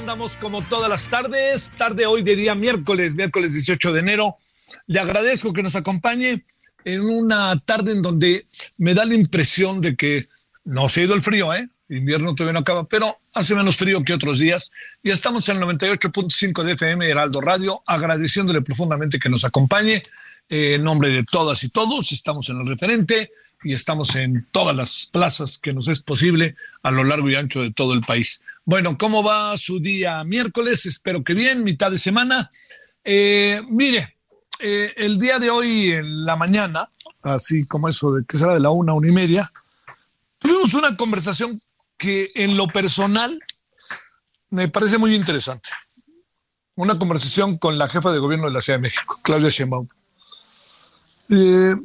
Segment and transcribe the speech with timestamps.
[0.00, 4.38] Andamos como todas las tardes, tarde hoy de día miércoles, miércoles 18 de enero.
[4.86, 6.44] Le agradezco que nos acompañe
[6.86, 8.46] en una tarde en donde
[8.78, 10.28] me da la impresión de que
[10.64, 11.68] no se ha ido el frío, ¿eh?
[11.90, 14.72] Invierno todavía no acaba, pero hace menos frío que otros días.
[15.02, 20.02] Y estamos en el 98.5 de FM Heraldo Radio, agradeciéndole profundamente que nos acompañe.
[20.48, 23.32] Eh, en nombre de todas y todos, estamos en el referente
[23.62, 27.60] y estamos en todas las plazas que nos es posible a lo largo y ancho
[27.60, 28.42] de todo el país.
[28.64, 30.86] Bueno, ¿cómo va su día miércoles?
[30.86, 32.50] Espero que bien, mitad de semana.
[33.04, 34.16] Eh, mire,
[34.58, 36.88] eh, el día de hoy en la mañana,
[37.22, 39.52] así como eso de que será de la una, una y media,
[40.38, 41.60] tuvimos una conversación
[41.96, 43.38] que en lo personal
[44.50, 45.70] me parece muy interesante.
[46.74, 49.86] Una conversación con la jefa de gobierno de la Ciudad de México, Claudia Sheinbaum.
[51.28, 51.76] Eh,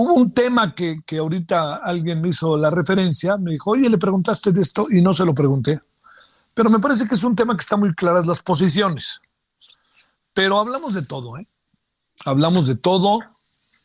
[0.00, 3.98] hubo un tema que, que ahorita alguien me hizo la referencia, me dijo, oye, le
[3.98, 5.80] preguntaste de esto y no se lo pregunté.
[6.54, 9.20] Pero me parece que es un tema que está muy claras las posiciones.
[10.32, 11.46] Pero hablamos de todo, ¿eh?
[12.24, 13.20] Hablamos de todo,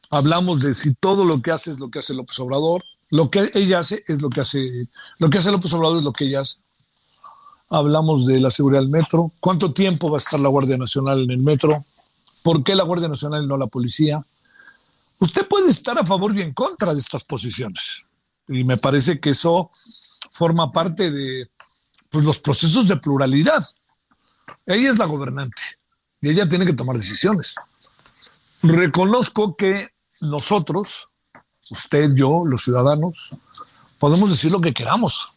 [0.10, 3.50] hablamos de si todo lo que hace es lo que hace López Obrador, lo que
[3.54, 4.88] ella hace es lo que hace,
[5.20, 6.60] lo que hace López Obrador es lo que ella hace.
[7.70, 11.32] Hablamos de la seguridad del metro, cuánto tiempo va a estar la Guardia Nacional en
[11.32, 11.86] el metro,
[12.44, 14.24] por qué la Guardia Nacional y no la policía.
[15.20, 18.06] Usted puede estar a favor y en contra de estas posiciones.
[18.48, 19.70] Y me parece que eso
[20.32, 21.50] forma parte de
[22.10, 23.64] pues, los procesos de pluralidad.
[24.66, 25.62] Ella es la gobernante
[26.22, 27.56] y ella tiene que tomar decisiones.
[28.62, 29.90] Reconozco que
[30.22, 31.10] nosotros,
[31.70, 33.32] usted, yo, los ciudadanos,
[34.00, 35.34] podemos decir lo que queramos,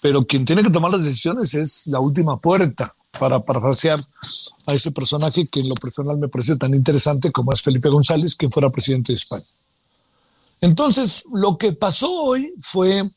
[0.00, 3.98] pero quien tiene que tomar las decisiones es la última puerta para parafrasear
[4.66, 8.36] a ese personaje que en lo personal me parece tan interesante como es Felipe González,
[8.36, 9.46] quien fuera presidente de España.
[10.60, 13.08] Entonces, lo que pasó hoy fue,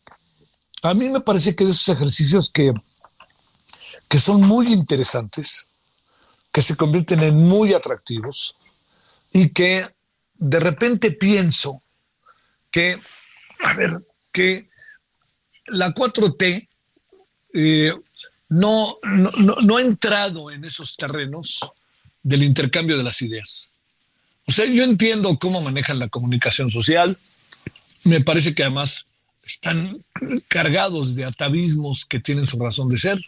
[0.83, 2.73] a mí me parece que de esos ejercicios que,
[4.07, 5.67] que son muy interesantes,
[6.51, 8.55] que se convierten en muy atractivos
[9.33, 9.87] y que
[10.35, 11.81] de repente pienso
[12.69, 12.99] que,
[13.63, 13.99] a ver,
[14.31, 14.69] que
[15.67, 16.67] la 4T
[17.53, 17.93] eh,
[18.51, 21.61] no, no, no, no ha entrado en esos terrenos
[22.21, 23.71] del intercambio de las ideas.
[24.45, 27.17] O sea, yo entiendo cómo manejan la comunicación social,
[28.03, 29.05] me parece que además
[29.45, 30.03] están
[30.49, 33.19] cargados de atavismos que tienen su razón de ser.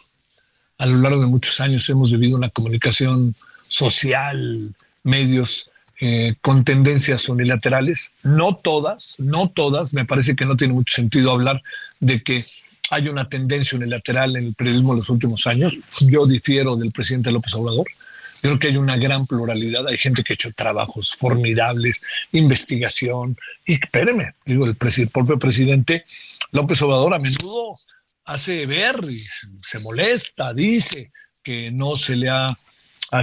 [0.76, 3.34] A lo largo de muchos años hemos vivido una comunicación
[3.66, 4.74] social,
[5.04, 5.70] medios
[6.02, 11.30] eh, con tendencias unilaterales, no todas, no todas, me parece que no tiene mucho sentido
[11.30, 11.62] hablar
[12.00, 12.44] de que
[12.90, 15.74] hay una tendencia unilateral en el periodismo en los últimos años.
[16.00, 17.86] Yo difiero del presidente López Obrador.
[18.42, 19.86] Yo creo que hay una gran pluralidad.
[19.86, 22.02] Hay gente que ha hecho trabajos formidables,
[22.32, 23.38] investigación.
[23.66, 26.04] Y espéreme, digo, el, el propio presidente
[26.52, 27.72] López Obrador a menudo
[28.26, 29.18] hace ver y
[29.62, 31.10] se molesta, dice,
[31.42, 32.56] que no se le ha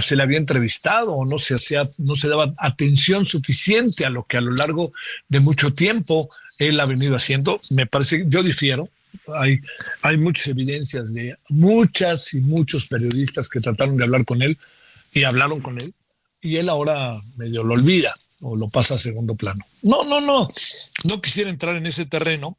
[0.00, 4.24] se le había entrevistado o no se hacía, no se daba atención suficiente a lo
[4.24, 4.92] que a lo largo
[5.28, 7.60] de mucho tiempo él ha venido haciendo.
[7.70, 8.88] Me parece, yo difiero.
[9.34, 9.60] Hay,
[10.02, 14.58] hay muchas evidencias de muchas y muchos periodistas que trataron de hablar con él
[15.12, 15.94] y hablaron con él
[16.40, 19.64] y él ahora medio lo olvida o lo pasa a segundo plano.
[19.84, 20.48] No, no, no,
[21.04, 22.58] no quisiera entrar en ese terreno,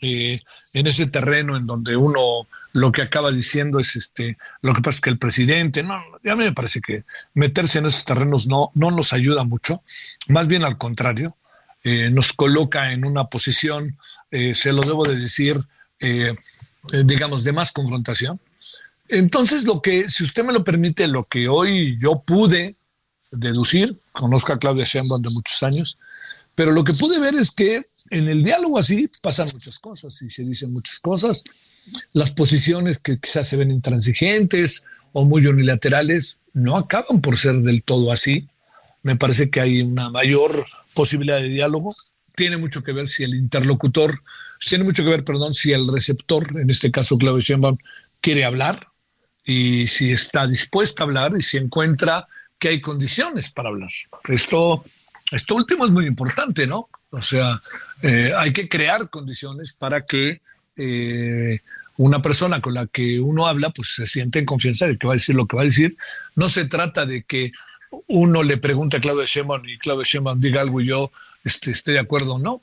[0.00, 0.40] eh,
[0.74, 4.96] en ese terreno en donde uno lo que acaba diciendo es este, lo que pasa
[4.96, 7.04] es que el presidente, no, ya me parece que
[7.34, 9.82] meterse en esos terrenos no, no nos ayuda mucho,
[10.28, 11.36] más bien al contrario,
[11.82, 13.96] eh, nos coloca en una posición,
[14.30, 15.56] eh, se lo debo de decir,
[17.04, 18.40] digamos, de más confrontación.
[19.08, 22.76] Entonces, lo que, si usted me lo permite, lo que hoy yo pude
[23.30, 25.98] deducir, conozco a Claudia Sheinbaum de muchos años,
[26.54, 30.30] pero lo que pude ver es que en el diálogo así pasan muchas cosas y
[30.30, 31.44] se dicen muchas cosas.
[32.12, 37.82] Las posiciones que quizás se ven intransigentes o muy unilaterales no acaban por ser del
[37.82, 38.48] todo así.
[39.02, 41.94] Me parece que hay una mayor posibilidad de diálogo.
[42.34, 44.22] Tiene mucho que ver si el interlocutor,
[44.68, 47.78] tiene mucho que ver, perdón, si el receptor, en este caso Claudia Sheinbaum,
[48.20, 48.88] quiere hablar
[49.44, 52.28] y si está dispuesta a hablar y si encuentra
[52.58, 53.90] que hay condiciones para hablar.
[54.28, 54.84] Esto,
[55.32, 56.88] esto último es muy importante, ¿no?
[57.10, 57.60] O sea,
[58.02, 60.42] eh, hay que crear condiciones para que
[60.76, 61.60] eh,
[61.96, 65.14] una persona con la que uno habla, pues se siente en confianza de que va
[65.14, 65.96] a decir lo que va a decir.
[66.36, 67.52] No se trata de que
[68.06, 71.10] uno le pregunte a Claudio Sheinbaum y Claudio Sheinbaum diga algo y yo
[71.44, 72.62] este, esté de acuerdo o no.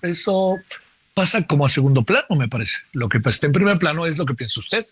[0.00, 0.58] Eso
[1.14, 2.78] pasa como a segundo plano, me parece.
[2.92, 4.84] Lo que está en primer plano es lo que piensa usted.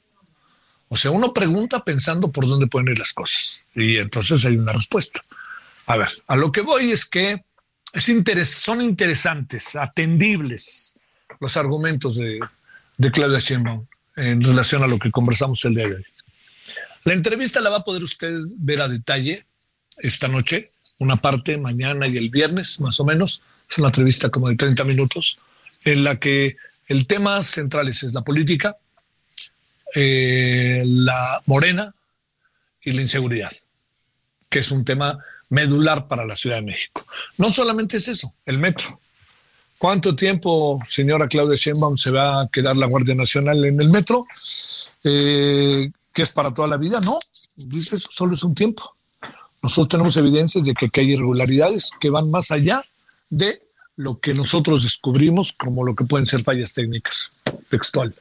[0.88, 4.72] O sea, uno pregunta pensando por dónde pueden ir las cosas y entonces hay una
[4.72, 5.22] respuesta.
[5.86, 7.44] A ver, a lo que voy es que
[7.92, 11.00] es son interesantes, atendibles
[11.40, 12.40] los argumentos de,
[12.98, 16.04] de Claudia Sheinbaum en relación a lo que conversamos el día de hoy.
[17.04, 19.46] La entrevista la va a poder usted ver a detalle
[19.96, 23.42] esta noche, una parte mañana y el viernes, más o menos.
[23.68, 25.40] Es una entrevista como de 30 minutos,
[25.84, 26.56] en la que
[26.88, 28.76] el tema central es la política,
[29.94, 31.94] eh, la morena
[32.82, 33.52] y la inseguridad,
[34.48, 35.18] que es un tema
[35.48, 37.04] medular para la Ciudad de México.
[37.38, 39.00] No solamente es eso, el metro.
[39.78, 44.26] ¿Cuánto tiempo, señora Claudia Sheinbaum, se va a quedar la Guardia Nacional en el metro?
[45.02, 47.00] Eh, ¿Que es para toda la vida?
[47.00, 47.18] No,
[47.56, 48.94] dice eso, solo es un tiempo.
[49.62, 52.84] Nosotros tenemos evidencias de que, que hay irregularidades que van más allá
[53.28, 53.62] de
[53.96, 57.32] lo que nosotros descubrimos como lo que pueden ser fallas técnicas,
[57.68, 58.14] textual.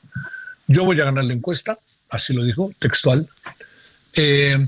[0.68, 1.80] Yo voy a ganar la encuesta,
[2.10, 3.28] así lo dijo, textual.
[4.14, 4.68] Eh,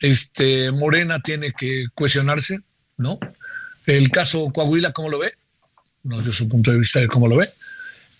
[0.00, 2.60] este, Morena tiene que cuestionarse,
[2.96, 3.18] ¿no?
[3.86, 5.34] El caso Coahuila, ¿cómo lo ve?
[6.02, 7.48] No dio su punto de vista de cómo lo ve.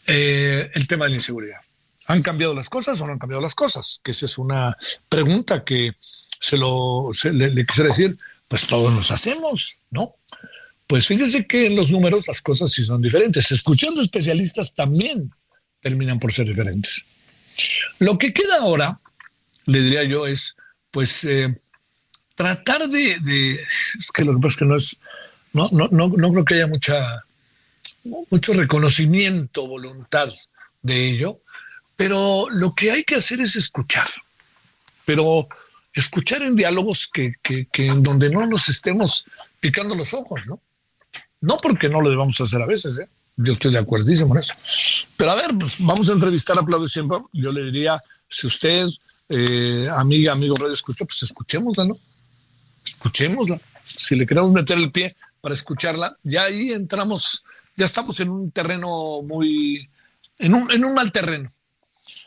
[0.06, 1.58] Eh, el tema de la inseguridad.
[2.06, 4.00] ¿Han cambiado las cosas o no han cambiado las cosas?
[4.04, 4.76] Que esa es una
[5.08, 5.92] pregunta que
[6.38, 10.14] se lo le, le, quisiera decir, pues todos nos hacemos, ¿no?
[10.86, 13.50] Pues fíjese que en los números las cosas sí son diferentes.
[13.50, 15.32] Escuchando especialistas también
[15.80, 17.04] terminan por ser diferentes.
[17.98, 19.00] Lo que queda ahora,
[19.66, 20.56] le diría yo, es
[20.90, 21.60] pues eh,
[22.34, 23.60] tratar de,
[23.98, 24.98] es que lo que pasa es que no es,
[25.52, 27.24] no, no, no, no creo que haya mucha,
[28.30, 30.32] mucho reconocimiento, voluntad
[30.82, 31.40] de ello,
[31.96, 34.08] pero lo que hay que hacer es escuchar,
[35.04, 35.48] pero
[35.92, 39.24] escuchar en diálogos que, que, que en donde no nos estemos
[39.58, 40.60] picando los ojos, ¿no?
[41.46, 43.08] No porque no lo debamos hacer a veces, ¿eh?
[43.36, 44.52] Yo estoy de acuerdísimo en eso.
[45.16, 47.18] Pero a ver, pues vamos a entrevistar a Claudio Siempre.
[47.32, 48.88] Yo le diría, si usted,
[49.28, 51.96] eh, amiga, amigo Radio escucha, pues escuchémosla, ¿no?
[52.84, 53.60] Escuchémosla.
[53.86, 57.44] Si le queremos meter el pie para escucharla, ya ahí entramos,
[57.76, 59.88] ya estamos en un terreno muy,
[60.40, 61.48] en un, en un mal terreno.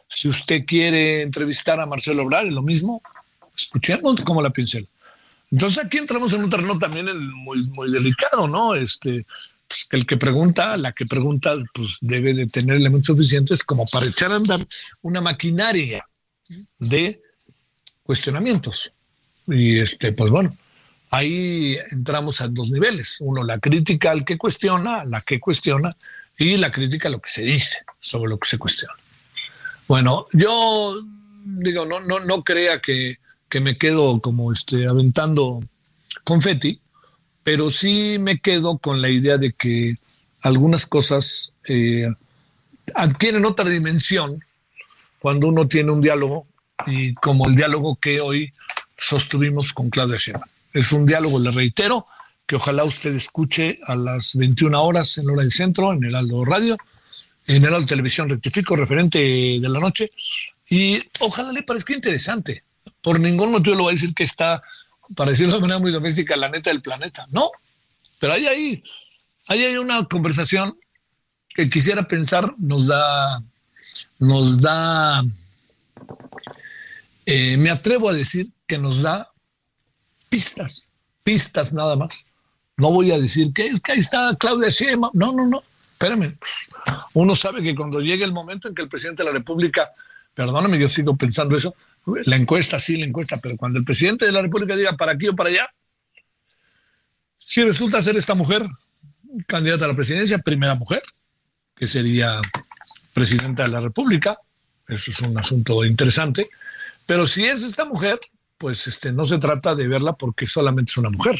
[0.07, 3.01] Si usted quiere entrevistar a Marcelo Obrar, es lo mismo,
[3.53, 4.79] escuchemos cómo la piensa
[5.51, 8.75] Entonces aquí entramos en un terreno también muy, muy delicado, ¿no?
[8.75, 9.25] Este,
[9.67, 14.05] pues, el que pregunta, la que pregunta, pues debe de tener elementos suficientes como para
[14.05, 14.59] echar a andar
[15.01, 16.07] una maquinaria
[16.77, 17.21] de
[18.03, 18.91] cuestionamientos.
[19.47, 20.55] Y este, pues bueno,
[21.11, 23.17] ahí entramos a dos niveles.
[23.19, 25.95] Uno, la crítica al que cuestiona, la que cuestiona,
[26.37, 28.93] y la crítica a lo que se dice sobre lo que se cuestiona.
[29.87, 31.03] Bueno, yo
[31.43, 33.17] digo, no, no, no crea que,
[33.49, 35.63] que me quedo como este, aventando
[36.23, 36.79] confeti,
[37.43, 39.97] pero sí me quedo con la idea de que
[40.41, 42.07] algunas cosas eh,
[42.93, 44.43] adquieren otra dimensión
[45.19, 46.45] cuando uno tiene un diálogo
[46.85, 48.51] y como el diálogo que hoy
[48.97, 50.49] sostuvimos con Claudia Sheinbaum.
[50.73, 52.05] Es un diálogo, le reitero,
[52.45, 56.45] que ojalá usted escuche a las 21 horas en hora del centro, en el Aldo
[56.45, 56.77] Radio,
[57.47, 60.11] en el Aldo Televisión Rectifico, referente de la noche,
[60.69, 62.63] y ojalá le parezca interesante.
[63.01, 64.61] Por ningún motivo lo voy a decir que está,
[65.15, 67.27] para decirlo de manera muy doméstica, la neta del planeta.
[67.31, 67.51] No,
[68.19, 68.83] pero hay ahí,
[69.47, 70.77] hay una conversación
[71.53, 73.41] que quisiera pensar nos da,
[74.19, 75.23] nos da,
[77.25, 79.29] eh, me atrevo a decir que nos da
[80.29, 80.87] pistas,
[81.23, 82.25] pistas nada más.
[82.77, 85.11] No voy a decir que es que ahí está Claudia Sheinbaum.
[85.13, 85.61] No, no, no.
[85.91, 86.37] Espérame.
[87.13, 89.91] Uno sabe que cuando llegue el momento en que el presidente de la República,
[90.33, 91.75] perdóname, yo sigo pensando eso,
[92.25, 95.27] la encuesta sí, la encuesta, pero cuando el presidente de la República diga para aquí
[95.27, 95.69] o para allá,
[97.37, 98.65] si resulta ser esta mujer
[99.47, 101.01] candidata a la presidencia, primera mujer,
[101.75, 102.41] que sería
[103.13, 104.37] presidenta de la República,
[104.87, 106.49] eso es un asunto interesante,
[107.05, 108.19] pero si es esta mujer,
[108.57, 111.39] pues este, no se trata de verla porque solamente es una mujer,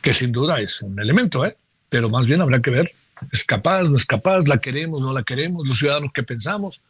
[0.00, 1.56] que sin duda es un elemento, ¿eh?
[1.88, 2.90] pero más bien habrá que ver,
[3.30, 6.80] es capaz, no es capaz, la queremos, no la queremos, los ciudadanos que pensamos,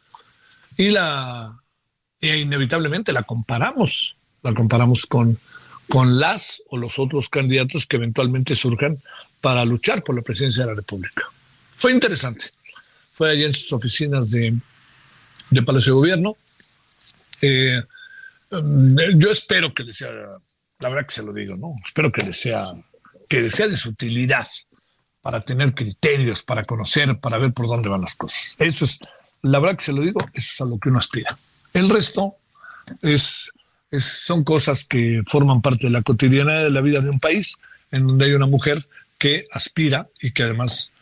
[0.77, 1.57] y la
[2.29, 5.39] e inevitablemente la comparamos, la comparamos con,
[5.87, 8.97] con las o los otros candidatos que eventualmente surjan
[9.41, 11.23] para luchar por la presidencia de la República.
[11.75, 12.51] Fue interesante.
[13.13, 14.55] Fue allí en sus oficinas de,
[15.49, 16.37] de Palacio de Gobierno.
[17.41, 17.81] Eh,
[18.51, 20.09] mm, yo espero que le sea,
[20.79, 21.75] la verdad que se lo digo, ¿no?
[21.83, 22.65] Espero que le sea,
[23.29, 24.47] que le sea de su utilidad
[25.21, 28.55] para tener criterios, para conocer, para ver por dónde van las cosas.
[28.59, 28.99] Eso es,
[29.41, 31.37] la verdad que se lo digo, eso es a lo que uno aspira.
[31.75, 32.37] El resto
[33.01, 33.51] es,
[33.99, 37.57] son cosas que forman parte de la cotidianidad de la vida de un país,
[37.91, 40.93] en donde hay una mujer que aspira y que además,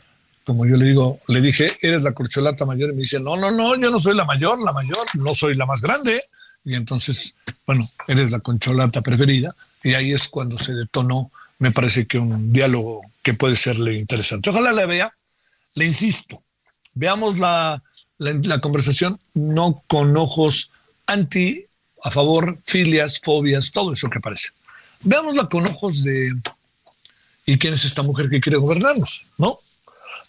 [0.44, 3.52] como yo le digo, le dije, eres la corcholata mayor, y me dice, no, no,
[3.52, 6.24] no, yo no soy la mayor, la mayor, no soy la más grande.
[6.66, 7.36] Y entonces,
[7.68, 9.56] bueno, eres la concholata preferida.
[9.84, 14.50] Y ahí es cuando se detonó, me parece que un diálogo que puede serle interesante.
[14.50, 15.14] Ojalá la vea,
[15.76, 16.42] le insisto,
[16.96, 17.84] veamos la,
[18.24, 20.72] la, conversación no con ojos
[21.06, 21.66] anti,
[22.04, 24.50] a favor, filias, fobias, todo eso que aparece.
[25.02, 26.34] Veámosla con ojos de
[27.46, 29.26] ¿y quién es esta mujer que quiere gobernarnos?
[29.38, 29.60] ¿No?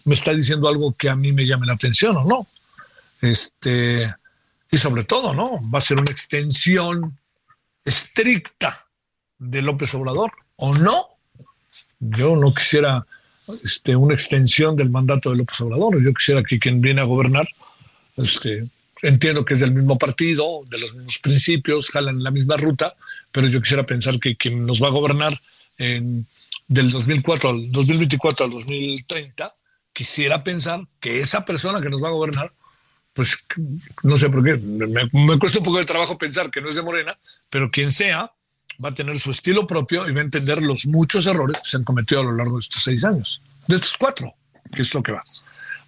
[0.04, 2.46] Me está diciendo algo que a mí me llame la atención o no.
[3.20, 4.12] Este,
[4.70, 5.60] y sobre todo, ¿no?
[5.70, 7.16] Va a ser una extensión
[7.84, 8.86] estricta
[9.38, 11.06] de López Obrador o no.
[12.00, 13.06] Yo no quisiera
[13.62, 16.02] este, una extensión del mandato de López Obrador.
[16.02, 17.46] Yo quisiera que quien viene a gobernar
[18.16, 18.68] este,
[19.02, 22.94] entiendo que es del mismo partido, de los mismos principios, jalan la misma ruta,
[23.30, 25.38] pero yo quisiera pensar que quien nos va a gobernar
[25.78, 26.26] en,
[26.68, 29.54] del 2004 al 2024 al 2030,
[29.92, 32.52] quisiera pensar que esa persona que nos va a gobernar,
[33.12, 33.38] pues
[34.02, 36.74] no sé por qué, me, me cuesta un poco de trabajo pensar que no es
[36.74, 37.16] de Morena,
[37.50, 38.32] pero quien sea,
[38.82, 41.76] va a tener su estilo propio y va a entender los muchos errores que se
[41.76, 44.34] han cometido a lo largo de estos seis años, de estos cuatro,
[44.72, 45.22] que es lo que va.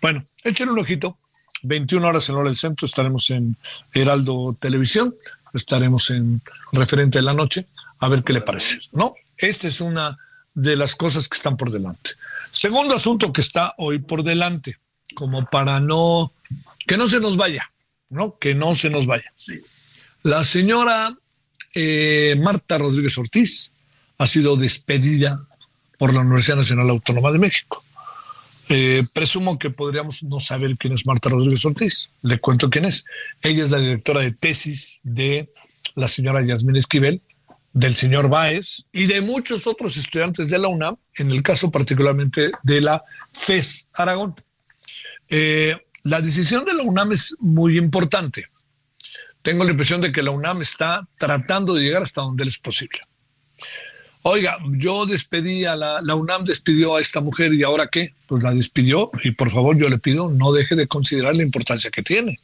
[0.00, 1.18] Bueno, échenle un ojito
[1.62, 3.56] 21 horas en hora del centro estaremos en
[3.92, 5.14] Heraldo Televisión,
[5.52, 6.40] estaremos en
[6.72, 7.66] referente de la noche,
[7.98, 8.78] a ver qué le parece.
[8.92, 9.14] ¿No?
[9.36, 10.18] Esta es una
[10.54, 12.12] de las cosas que están por delante.
[12.50, 14.78] Segundo asunto que está hoy por delante,
[15.14, 16.32] como para no,
[16.86, 17.70] que no se nos vaya,
[18.08, 18.38] ¿no?
[18.38, 19.32] Que no se nos vaya.
[20.22, 21.14] La señora
[21.74, 23.70] eh, Marta Rodríguez Ortiz
[24.18, 25.46] ha sido despedida
[25.98, 27.84] por la Universidad Nacional Autónoma de México.
[28.68, 32.10] Eh, presumo que podríamos no saber quién es Marta Rodríguez Ortiz.
[32.22, 33.04] Le cuento quién es.
[33.42, 35.52] Ella es la directora de tesis de
[35.94, 37.22] la señora Yasmín Esquivel,
[37.72, 42.50] del señor Báez y de muchos otros estudiantes de la UNAM, en el caso particularmente
[42.62, 44.34] de la FES Aragón.
[45.28, 48.46] Eh, la decisión de la UNAM es muy importante.
[49.42, 52.98] Tengo la impresión de que la UNAM está tratando de llegar hasta donde es posible.
[54.28, 58.12] Oiga, yo despedí a la, UNAM, despidió a esta mujer y ahora qué?
[58.26, 61.92] Pues la despidió y por favor yo le pido no deje de considerar la importancia
[61.92, 62.34] que tiene.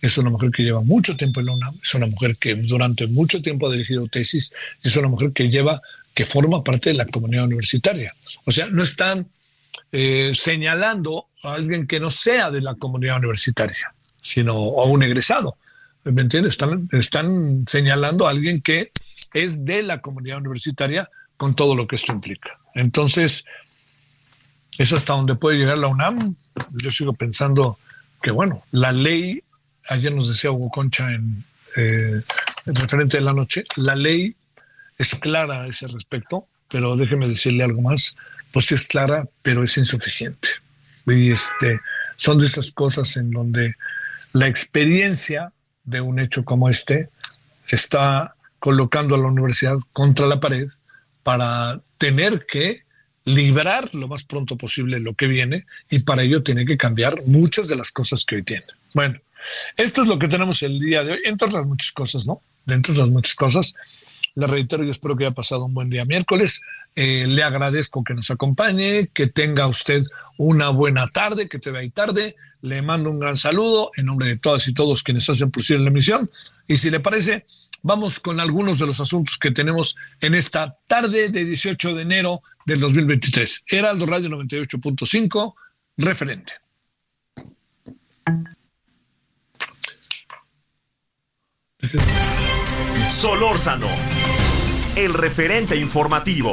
[0.00, 3.06] Es una mujer que lleva mucho tiempo en la UNAM, es una mujer que durante
[3.06, 4.50] mucho tiempo ha dirigido tesis,
[4.82, 5.82] es una mujer que lleva,
[6.14, 8.14] que forma parte de la comunidad universitaria.
[8.46, 9.28] O sea, no están
[9.92, 15.58] eh, señalando a alguien que no sea de la comunidad universitaria, sino a un egresado.
[16.04, 16.56] ¿Me entiendes?
[16.92, 18.90] Están señalando a alguien que
[19.32, 22.58] es de la comunidad universitaria con todo lo que esto implica.
[22.74, 23.44] Entonces,
[24.78, 26.36] es hasta donde puede llegar la UNAM.
[26.72, 27.78] Yo sigo pensando
[28.22, 29.42] que, bueno, la ley,
[29.88, 31.44] ayer nos decía Hugo Concha en,
[31.76, 32.22] eh,
[32.66, 34.34] referente de la noche, la ley
[34.98, 38.16] es clara a ese respecto, pero déjeme decirle algo más,
[38.52, 40.48] pues sí es clara, pero es insuficiente.
[41.06, 41.80] Y este,
[42.16, 43.74] son de esas cosas en donde
[44.32, 45.52] la experiencia
[45.84, 47.08] de un hecho como este
[47.68, 50.68] está colocando a la universidad contra la pared
[51.24, 52.84] para tener que
[53.24, 57.68] librar lo más pronto posible lo que viene y para ello tiene que cambiar muchas
[57.68, 58.64] de las cosas que hoy tiene.
[58.94, 59.18] Bueno,
[59.76, 62.40] esto es lo que tenemos el día de hoy, entre otras muchas cosas, ¿no?
[62.64, 63.74] dentro de las muchas cosas.
[64.34, 66.60] Le reitero, yo espero que haya pasado un buen día miércoles.
[66.94, 70.02] Eh, le agradezco que nos acompañe, que tenga usted
[70.38, 72.36] una buena tarde, que te vea ahí tarde.
[72.62, 75.90] Le mando un gran saludo en nombre de todas y todos quienes hacen posible la
[75.90, 76.26] emisión.
[76.66, 77.44] Y si le parece,
[77.82, 82.42] vamos con algunos de los asuntos que tenemos en esta tarde de 18 de enero
[82.66, 83.64] del 2023.
[83.66, 85.54] Heraldo Radio 98.5,
[85.96, 86.52] referente.
[93.08, 93.88] Solórzano,
[95.04, 96.52] el referente informativo.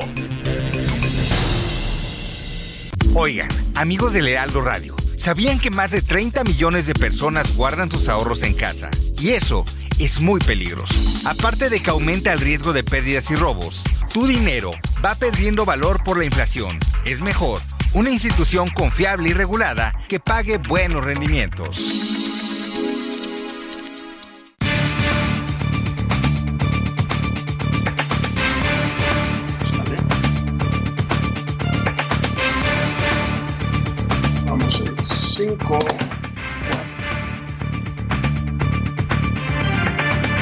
[3.13, 8.07] Oigan, amigos de Lealdo Radio, ¿sabían que más de 30 millones de personas guardan sus
[8.07, 8.89] ahorros en casa?
[9.19, 9.65] Y eso
[9.99, 10.95] es muy peligroso.
[11.25, 14.71] Aparte de que aumenta el riesgo de pérdidas y robos, tu dinero
[15.03, 16.79] va perdiendo valor por la inflación.
[17.05, 17.59] Es mejor
[17.93, 22.36] una institución confiable y regulada que pague buenos rendimientos.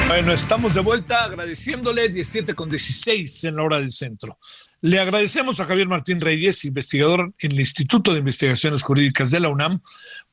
[0.08, 4.38] Bueno, estamos de vuelta agradeciéndole 17 con 16 en la hora del centro.
[4.80, 9.48] Le agradecemos a Javier Martín Reyes, investigador en el Instituto de Investigaciones Jurídicas de la
[9.48, 9.80] UNAM,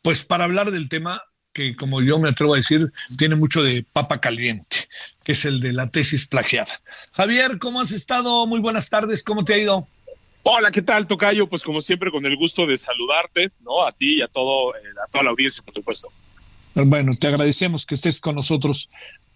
[0.01, 1.21] pues para hablar del tema
[1.53, 4.87] que, como yo me atrevo a decir, tiene mucho de papa caliente,
[5.23, 6.79] que es el de la tesis plagiada.
[7.11, 8.47] Javier, ¿cómo has estado?
[8.47, 9.87] Muy buenas tardes, ¿cómo te ha ido?
[10.45, 11.47] Hola, ¿qué tal, Tocayo?
[11.47, 13.85] Pues como siempre, con el gusto de saludarte, ¿no?
[13.85, 16.09] A ti y a, todo, eh, a toda la audiencia, por supuesto.
[16.75, 18.89] Bueno, te agradecemos que estés con nosotros.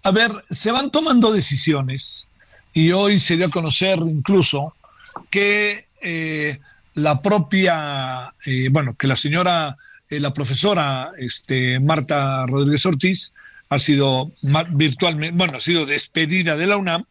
[0.04, 2.28] A ver, se van tomando decisiones
[2.74, 4.76] y hoy se dio a conocer incluso
[5.30, 6.60] que eh,
[6.96, 9.78] la propia, eh, bueno, que la señora,
[10.10, 13.34] la profesora este, Marta Rodríguez Ortiz
[13.70, 14.32] ha sido
[14.72, 17.06] virtualmente, bueno, ha sido despedida de la UNAM,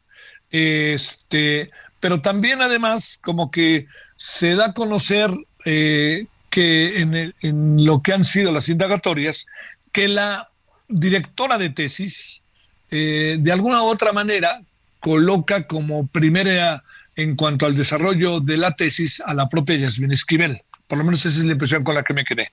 [0.51, 1.71] este,
[2.07, 5.29] pero también además como que se da a conocer
[5.65, 9.47] que en, en lo que han sido las indagatorias,
[9.91, 10.49] que la
[10.87, 12.45] directora de tesis,
[12.93, 14.63] eh, de alguna u otra manera,
[15.01, 16.85] coloca como primera
[17.17, 20.63] en cuanto al desarrollo de la tesis a la propia Yasmin Esquivel.
[20.87, 22.53] Por lo menos esa es la impresión con la que me quedé.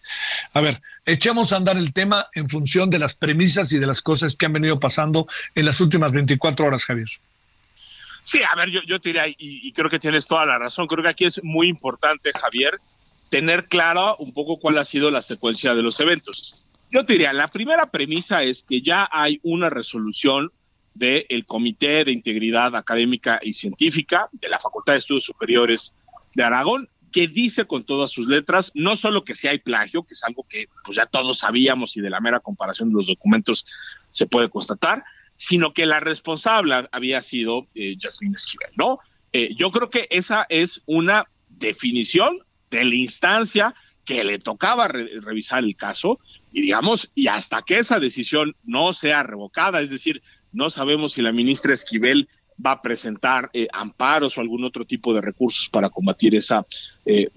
[0.54, 4.02] A ver, echemos a andar el tema en función de las premisas y de las
[4.02, 7.10] cosas que han venido pasando en las últimas 24 horas, Javier.
[8.24, 11.04] Sí, a ver, yo, yo te diría, y, creo que tienes toda la razón, creo
[11.04, 12.80] que aquí es muy importante, Javier,
[13.30, 16.64] tener claro un poco cuál ha sido la secuencia de los eventos.
[16.92, 20.52] Yo te diría, la primera premisa es que ya hay una resolución
[20.94, 25.94] del Comité de Integridad Académica y Científica de la Facultad de Estudios Superiores
[26.36, 30.14] de Aragón, que dice con todas sus letras, no solo que si hay plagio, que
[30.14, 33.66] es algo que pues ya todos sabíamos y de la mera comparación de los documentos
[34.10, 35.04] se puede constatar,
[35.36, 39.00] sino que la responsable había sido eh, Jasmine Esquivel, ¿no?
[39.32, 45.63] Eh, yo creo que esa es una definición de la instancia que le tocaba revisar
[45.63, 46.19] el caso
[46.52, 51.22] y digamos, y hasta que esa decisión no sea revocada, es decir, no sabemos si
[51.22, 52.30] la ministra Esquivel
[52.65, 56.65] va a presentar eh, amparos o algún otro tipo de recursos para combatir esa
[57.06, 57.30] eh,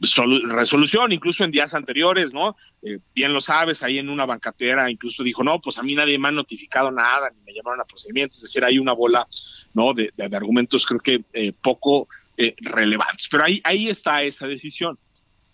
[0.49, 2.57] resolución, incluso en días anteriores, ¿no?
[2.83, 6.19] Eh, bien lo sabes, ahí en una bancatera incluso dijo, no, pues a mí nadie
[6.19, 9.27] me ha notificado nada, ni me llamaron a procedimiento, es decir, hay una bola,
[9.75, 9.95] ¿no?
[9.95, 14.99] De, de argumentos creo que poco relevantes, pero ahí, ahí está esa decisión.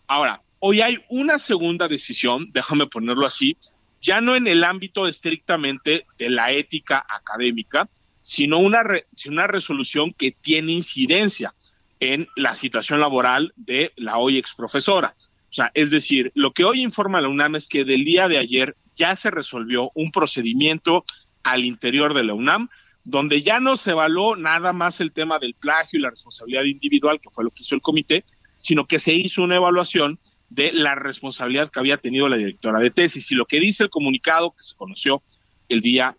[0.06, 3.56] Ahora, Hoy hay una segunda decisión, déjame ponerlo así,
[4.00, 7.88] ya no en el ámbito estrictamente de la ética académica,
[8.22, 8.82] sino una,
[9.26, 11.54] una resolución que tiene incidencia
[12.00, 15.14] en la situación laboral de la hoy ex profesora.
[15.50, 18.38] O sea, es decir, lo que hoy informa la UNAM es que del día de
[18.38, 21.04] ayer ya se resolvió un procedimiento
[21.42, 22.68] al interior de la UNAM
[23.04, 27.20] donde ya no se evaluó nada más el tema del plagio y la responsabilidad individual,
[27.20, 28.24] que fue lo que hizo el comité,
[28.58, 30.18] sino que se hizo una evaluación
[30.50, 33.30] de la responsabilidad que había tenido la directora de tesis.
[33.32, 35.22] Y lo que dice el comunicado que se conoció
[35.68, 36.16] el día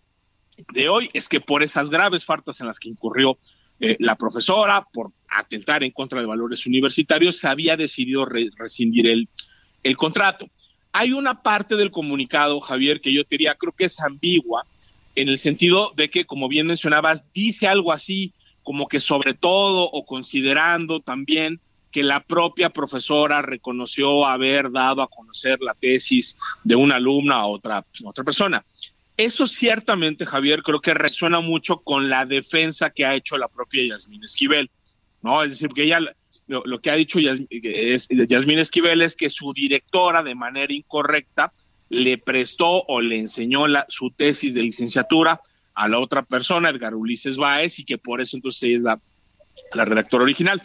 [0.72, 3.38] de hoy es que por esas graves faltas en las que incurrió
[3.80, 9.28] eh, la profesora, por atentar en contra de valores universitarios, se había decidido rescindir el,
[9.82, 10.48] el contrato.
[10.92, 14.64] Hay una parte del comunicado, Javier, que yo diría, creo que es ambigua,
[15.16, 19.84] en el sentido de que, como bien mencionabas, dice algo así como que sobre todo
[19.90, 21.60] o considerando también
[21.92, 27.46] que la propia profesora reconoció haber dado a conocer la tesis de una alumna a
[27.46, 28.64] otra, otra persona.
[29.16, 33.86] Eso ciertamente, Javier, creo que resuena mucho con la defensa que ha hecho la propia
[33.86, 34.70] Yasmín Esquivel,
[35.22, 35.42] ¿no?
[35.42, 36.00] Es decir, que ella
[36.46, 41.52] lo, que ha dicho Yasmín Esquivel es que su directora, de manera incorrecta,
[41.88, 45.40] le prestó o le enseñó su tesis de licenciatura
[45.74, 49.00] a la otra persona, Edgar Ulises Báez, y que por eso entonces ella es la,
[49.74, 50.62] la redactora original.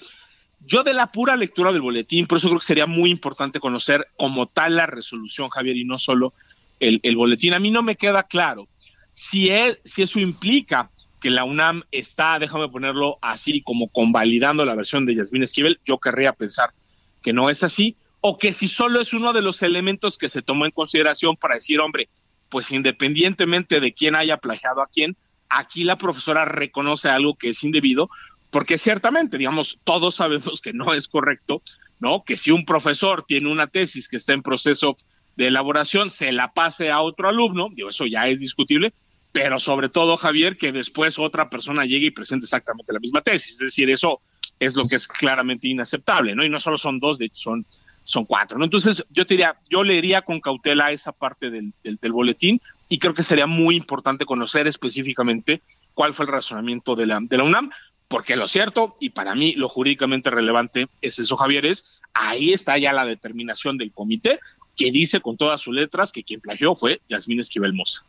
[0.65, 4.07] Yo de la pura lectura del boletín, por eso creo que sería muy importante conocer
[4.17, 6.33] como tal la resolución, Javier, y no solo
[6.79, 7.53] el, boletín.
[7.53, 8.67] A mí no me queda claro
[9.13, 14.75] si, es, si eso implica que la UNAM está, déjame ponerlo así, como convalidando la
[14.75, 16.71] versión de Yasmín Esquivel, yo querría pensar
[17.21, 20.41] que no es así, o que si solo es uno de los elementos que se
[20.41, 22.09] tomó en consideración para decir, hombre,
[22.49, 25.17] pues independientemente de quién haya plagiado a quién,
[25.49, 28.09] aquí la profesora reconoce algo que es indebido,
[28.49, 31.61] porque ciertamente, digamos, todos sabemos que no es correcto,
[31.99, 32.23] ¿no?
[32.23, 34.97] Que si un profesor tiene una tesis que está en proceso
[35.39, 38.91] de elaboración, se la pase a otro alumno, digo, eso ya es discutible,
[39.31, 43.53] pero sobre todo, Javier, que después otra persona llegue y presente exactamente la misma tesis.
[43.53, 44.19] Es decir, eso
[44.59, 46.43] es lo que es claramente inaceptable, ¿no?
[46.43, 47.65] Y no solo son dos, de hecho son,
[48.03, 48.65] son cuatro, ¿no?
[48.65, 53.13] Entonces, yo te diría, yo leería con cautela esa parte del, del, boletín y creo
[53.13, 55.61] que sería muy importante conocer específicamente
[55.93, 57.69] cuál fue el razonamiento de la, de la UNAM,
[58.09, 62.77] porque lo cierto, y para mí lo jurídicamente relevante es eso, Javier, es ahí está
[62.77, 64.39] ya la determinación del comité
[64.79, 67.99] que dice con todas sus letras que quien plagió fue Yasmín Esquivel Moza.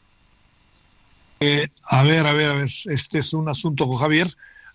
[1.40, 4.28] Eh, a ver, a ver, a ver, este es un asunto, Javier,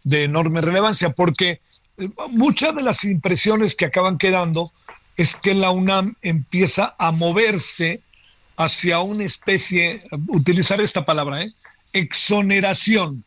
[0.03, 1.61] de enorme relevancia, porque
[1.97, 4.73] eh, muchas de las impresiones que acaban quedando
[5.15, 8.01] es que la UNAM empieza a moverse
[8.57, 11.53] hacia una especie, utilizar esta palabra, ¿eh?
[11.93, 13.23] exoneración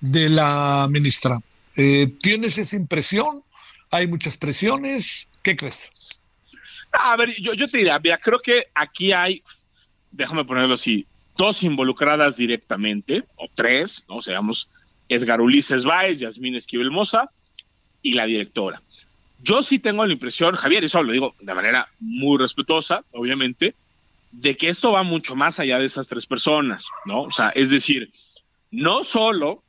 [0.00, 1.40] de la ministra.
[1.74, 3.42] ¿Tienes esa impresión?
[3.90, 5.28] ¿Hay muchas presiones?
[5.42, 5.90] ¿Qué crees?
[6.92, 9.42] A ver, yo, yo te diría, creo que aquí hay,
[10.10, 14.20] déjame ponerlo así, dos involucradas directamente, o tres, ¿no?
[14.20, 14.68] Seamos
[15.08, 17.30] Edgar Ulises Báez, Yasmín Esquivel Moza
[18.02, 18.82] y la directora.
[19.42, 23.74] Yo sí tengo la impresión, Javier, eso lo digo de manera muy respetuosa, obviamente,
[24.30, 27.22] de que esto va mucho más allá de esas tres personas, ¿no?
[27.22, 28.12] O sea, es decir,
[28.70, 29.62] no solo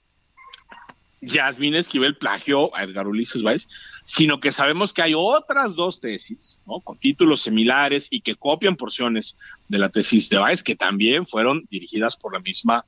[1.25, 3.67] Yasmín Esquivel plagió a Edgar Ulises Báez,
[4.03, 6.79] sino que sabemos que hay otras dos tesis, ¿no?
[6.79, 11.65] Con títulos similares y que copian porciones de la tesis de Báez, que también fueron
[11.69, 12.85] dirigidas por la misma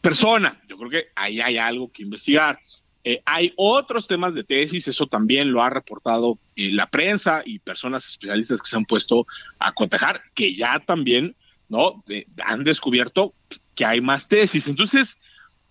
[0.00, 0.60] persona.
[0.68, 2.58] Yo creo que ahí hay algo que investigar.
[3.02, 7.58] Eh, hay otros temas de tesis, eso también lo ha reportado eh, la prensa y
[7.58, 9.26] personas especialistas que se han puesto
[9.58, 11.36] a cotejar, que ya también,
[11.68, 12.02] ¿no?
[12.44, 13.34] han descubierto
[13.74, 14.68] que hay más tesis.
[14.68, 15.18] Entonces,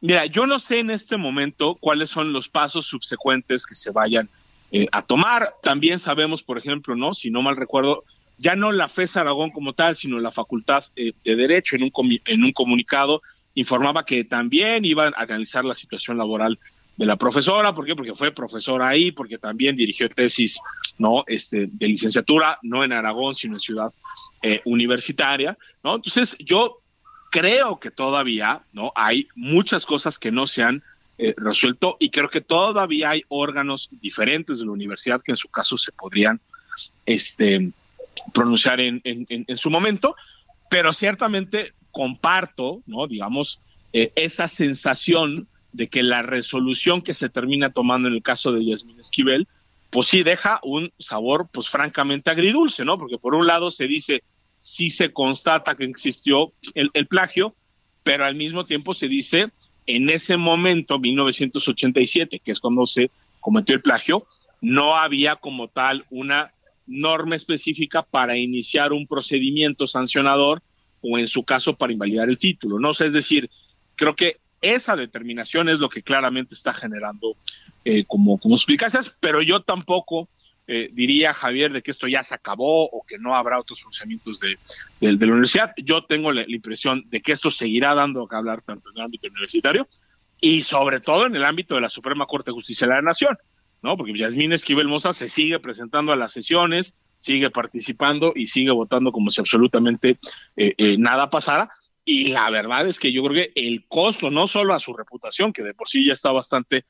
[0.04, 4.28] Mira, yo no sé en este momento cuáles son los pasos subsecuentes que se vayan
[4.70, 5.54] eh, a tomar.
[5.64, 7.14] También sabemos, por ejemplo, ¿no?
[7.14, 8.04] Si no mal recuerdo,
[8.38, 12.20] ya no la FES Aragón como tal, sino la Facultad eh, de Derecho en un,
[12.26, 13.22] en un comunicado
[13.56, 16.60] informaba que también iban a analizar la situación laboral
[16.98, 17.96] de la profesora, ¿por qué?
[17.96, 20.60] Porque fue profesora ahí, porque también dirigió tesis,
[20.98, 21.24] ¿no?
[21.28, 23.94] Este, de licenciatura, no en Aragón, sino en ciudad
[24.42, 25.96] eh, universitaria, ¿no?
[25.96, 26.83] Entonces, yo
[27.34, 30.84] creo que todavía no hay muchas cosas que no se han
[31.18, 35.48] eh, resuelto y creo que todavía hay órganos diferentes de la universidad que en su
[35.48, 36.40] caso se podrían
[37.08, 37.72] este,
[38.36, 40.16] pronunciar en, en, su momento,
[40.70, 43.60] pero ciertamente comparto, no, digamos,
[43.94, 48.64] eh, esa sensación de que la resolución que se termina tomando en el caso de
[48.64, 49.48] Yasmin Esquivel,
[49.90, 53.00] pues sí deja un sabor, pues francamente agridulce, ¿no?
[53.00, 54.22] Porque por un lado se dice,
[54.64, 57.54] sí se constata que existió el, plagio,
[58.02, 59.52] pero al mismo tiempo se dice,
[59.86, 64.26] en ese momento, 1987, que es cuando se cometió el plagio,
[64.62, 66.54] no había como tal una
[66.88, 70.64] norma específica para iniciar un procedimiento sancionador
[71.02, 72.80] o en su caso para invalidar el título.
[72.80, 73.50] No es decir,
[73.98, 77.36] creo que esa determinación es lo que claramente está generando
[77.84, 80.30] eh, como, como explicaciones, pero yo tampoco
[80.66, 84.40] eh, diría Javier de que esto ya se acabó o que no habrá otros funcionamientos
[84.40, 84.58] de,
[85.02, 85.74] de, la universidad.
[85.78, 89.28] Yo tengo la, impresión de que esto seguirá dando que hablar tanto en el ámbito
[89.28, 89.88] universitario
[90.40, 93.38] y sobre todo en el ámbito de la Suprema Corte de Justicia de la Nación,
[93.82, 93.98] ¿no?
[93.98, 99.12] Porque Yasmín Esquivel Moza se sigue presentando a las sesiones, sigue participando y sigue votando
[99.12, 100.18] como si absolutamente
[100.56, 101.70] eh, eh, nada pasara.
[102.06, 105.54] Y la verdad es que yo creo que el costo, no solo a su reputación,
[105.54, 106.86] que de por sí ya está bastante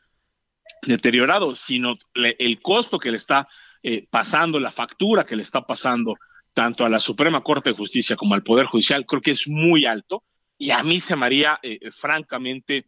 [0.81, 3.47] deteriorado, sino el costo que le está
[3.81, 6.15] eh, pasando, la factura que le está pasando
[6.53, 9.85] tanto a la Suprema Corte de Justicia como al Poder Judicial, creo que es muy
[9.85, 10.23] alto
[10.57, 12.85] y a mí se me haría eh, eh, francamente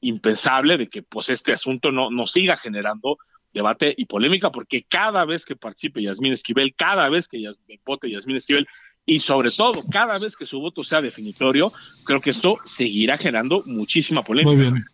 [0.00, 3.18] impensable de que pues este asunto no, no siga generando
[3.52, 7.38] debate y polémica, porque cada vez que participe Yasmín Esquivel, cada vez que
[7.84, 8.66] vote Yasmín Esquivel,
[9.04, 11.72] y sobre todo cada vez que su voto sea definitorio,
[12.04, 14.56] creo que esto seguirá generando muchísima polémica.
[14.56, 14.84] Muy bien.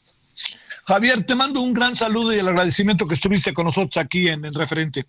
[0.88, 4.42] Javier, te mando un gran saludo y el agradecimiento que estuviste con nosotros aquí en
[4.46, 5.04] el referente.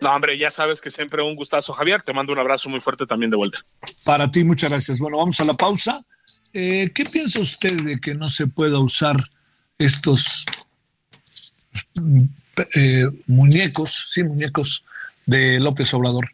[0.00, 2.02] No, hombre, ya sabes que siempre un gustazo, Javier.
[2.02, 3.64] Te mando un abrazo muy fuerte también de vuelta.
[4.04, 4.98] Para ti, muchas gracias.
[4.98, 6.04] Bueno, vamos a la pausa
[6.52, 9.14] Eh, ¿Qué piensa usted de que no se pueda usar
[9.78, 10.44] estos
[12.74, 14.84] eh, muñecos, sí, muñecos
[15.26, 16.30] de López Obrador?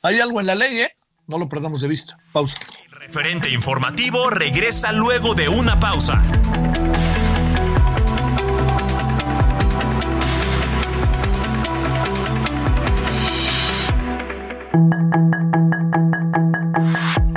[0.00, 0.96] Hay algo en la ley, ¿eh?
[1.26, 2.18] No lo perdamos de vista.
[2.32, 2.56] Pausa.
[2.86, 6.22] El referente informativo regresa luego de una pausa.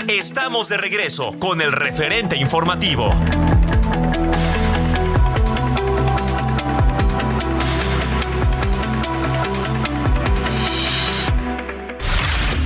[0.08, 3.10] Estamos de regreso con el referente informativo.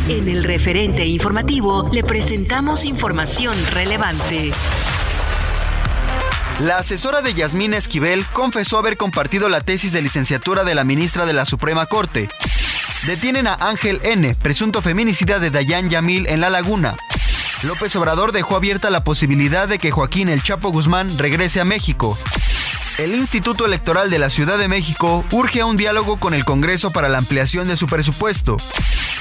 [0.07, 4.51] En el referente informativo le presentamos información relevante.
[6.59, 11.25] La asesora de Yasmín Esquivel confesó haber compartido la tesis de licenciatura de la ministra
[11.25, 12.27] de la Suprema Corte.
[13.05, 16.97] Detienen a Ángel N., presunto feminicida de Dayan Yamil en La Laguna.
[17.63, 22.17] López Obrador dejó abierta la posibilidad de que Joaquín El Chapo Guzmán regrese a México.
[22.97, 26.91] El Instituto Electoral de la Ciudad de México urge a un diálogo con el Congreso
[26.91, 28.57] para la ampliación de su presupuesto.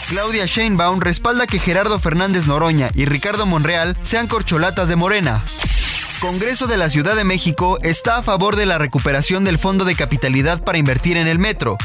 [0.09, 5.45] Claudia Sheinbaum respalda que Gerardo Fernández Noroña y Ricardo Monreal sean corcholatas de Morena.
[6.21, 9.95] Congreso de la Ciudad de México está a favor de la recuperación del Fondo de
[9.95, 11.79] Capitalidad para invertir en el metro.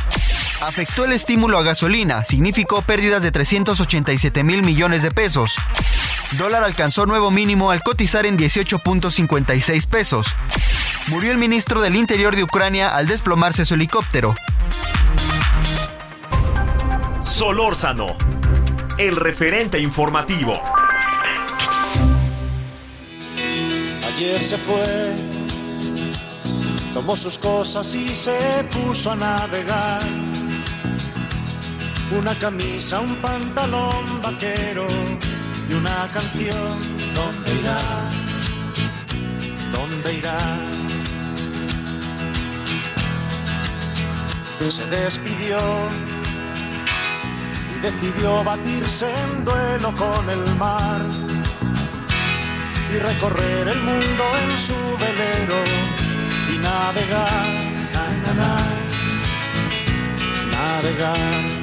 [0.65, 5.57] Afectó el estímulo a gasolina, significó pérdidas de 387 mil millones de pesos.
[6.37, 10.27] Dólar alcanzó nuevo mínimo al cotizar en 18.56 pesos.
[11.07, 14.35] Murió el ministro del Interior de Ucrania al desplomarse su helicóptero.
[17.21, 18.15] Solórzano,
[18.97, 20.53] el referente informativo.
[24.07, 25.13] Ayer se fue,
[26.93, 30.32] tomó sus cosas y se puso a navegar.
[32.11, 34.85] Una camisa, un pantalón vaquero
[35.69, 36.79] y una canción.
[37.15, 37.79] ¿Dónde irá?
[39.71, 40.37] ¿Dónde irá?
[44.69, 45.59] Se despidió
[47.75, 51.01] y decidió batirse en duelo con el mar
[52.89, 55.63] y recorrer el mundo en su velero
[56.49, 57.45] y navegar,
[57.93, 58.53] na, na, na,
[60.51, 61.62] navegar.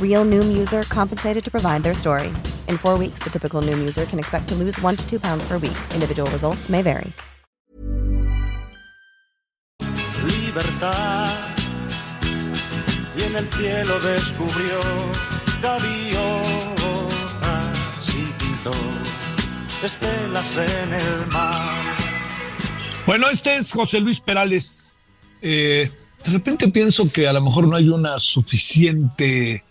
[0.00, 2.28] Real Noom user compensated to provide their story.
[2.68, 5.42] In four weeks, the typical Noom user can expect to lose one to two pounds
[5.48, 5.78] per week.
[5.94, 7.14] Individual results may vary.
[10.50, 11.30] libertad
[13.16, 14.80] y en el cielo descubrió
[15.62, 17.00] gaviotas
[18.08, 18.72] y pintó
[19.84, 21.68] estelas en el mar.
[23.06, 24.92] Bueno, este es José Luis Perales.
[25.40, 25.88] Eh,
[26.24, 29.62] de repente pienso que a lo mejor no hay una suficiente,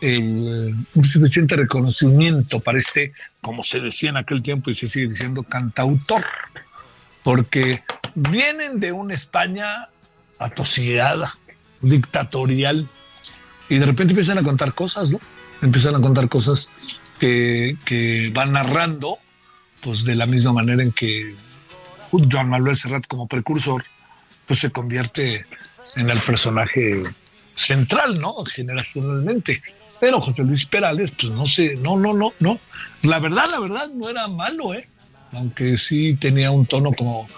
[0.00, 5.42] un suficiente reconocimiento para este, como se decía en aquel tiempo y se sigue diciendo,
[5.42, 6.24] cantautor,
[7.22, 7.82] porque
[8.14, 9.88] vienen de una España
[10.38, 11.36] atosigada,
[11.80, 12.88] dictatorial,
[13.68, 15.20] y de repente empiezan a contar cosas, ¿no?
[15.60, 16.70] Empiezan a contar cosas
[17.18, 19.18] que, que van narrando,
[19.80, 21.34] pues de la misma manera en que
[22.10, 23.84] Joan Manuel Serrat como precursor,
[24.46, 25.44] pues se convierte
[25.96, 27.02] en el personaje
[27.58, 28.44] central, ¿no?
[28.44, 29.62] Generacionalmente.
[30.00, 32.58] Pero José Luis Perales, pues no sé, no, no, no, no.
[33.02, 34.88] La verdad, la verdad, no era malo, ¿eh?
[35.32, 37.28] Aunque sí tenía un tono como,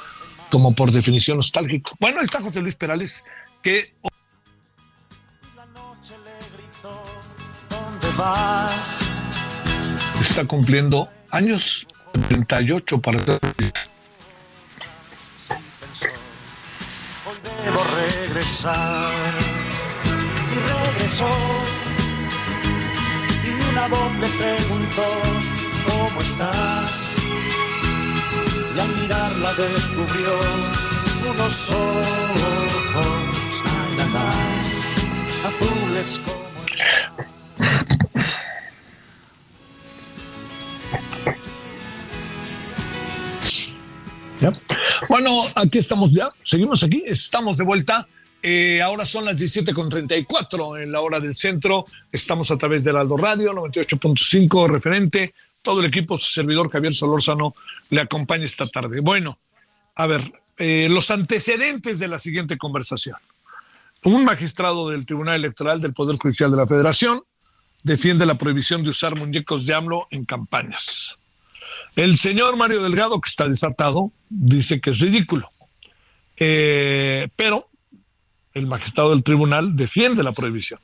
[0.51, 1.97] como por definición nostálgico.
[1.99, 3.25] Bueno, ahí está José Luis Perales,
[3.63, 3.95] que
[5.57, 7.03] La noche le gritó,
[7.69, 9.01] ¿dónde vas?
[10.21, 11.87] está cumpliendo años,
[12.29, 13.19] 38 para
[17.65, 19.50] debo regresar.
[21.11, 21.13] Y
[23.73, 25.03] una voz le preguntó,
[25.85, 27.17] ¿cómo estás?
[28.77, 30.39] Y al mirarla descubrió
[31.33, 32.05] unos ojos,
[35.45, 36.39] azules como
[44.41, 44.53] ¿Ya?
[45.09, 48.07] Bueno, aquí estamos ya, seguimos aquí, estamos de vuelta.
[48.43, 51.85] Eh, ahora son las 17.34 en la hora del centro.
[52.11, 55.35] Estamos a través del Aldo Radio 98.5 referente.
[55.63, 57.55] todo el equipo, su servidor Javier Solórzano,
[57.91, 59.01] le acompaña esta tarde.
[59.01, 59.37] Bueno,
[59.95, 60.23] a ver,
[60.57, 63.17] eh, los antecedentes de la siguiente conversación.
[64.05, 67.23] Un magistrado del Tribunal Electoral del Poder Judicial de la Federación
[67.83, 71.19] defiende la prohibición de usar muñecos de AMLO en campañas.
[71.97, 75.51] El señor Mario Delgado, que está desatado, dice que es ridículo.
[76.37, 77.70] Eh, pero
[78.61, 80.79] el magistrado del tribunal defiende la prohibición.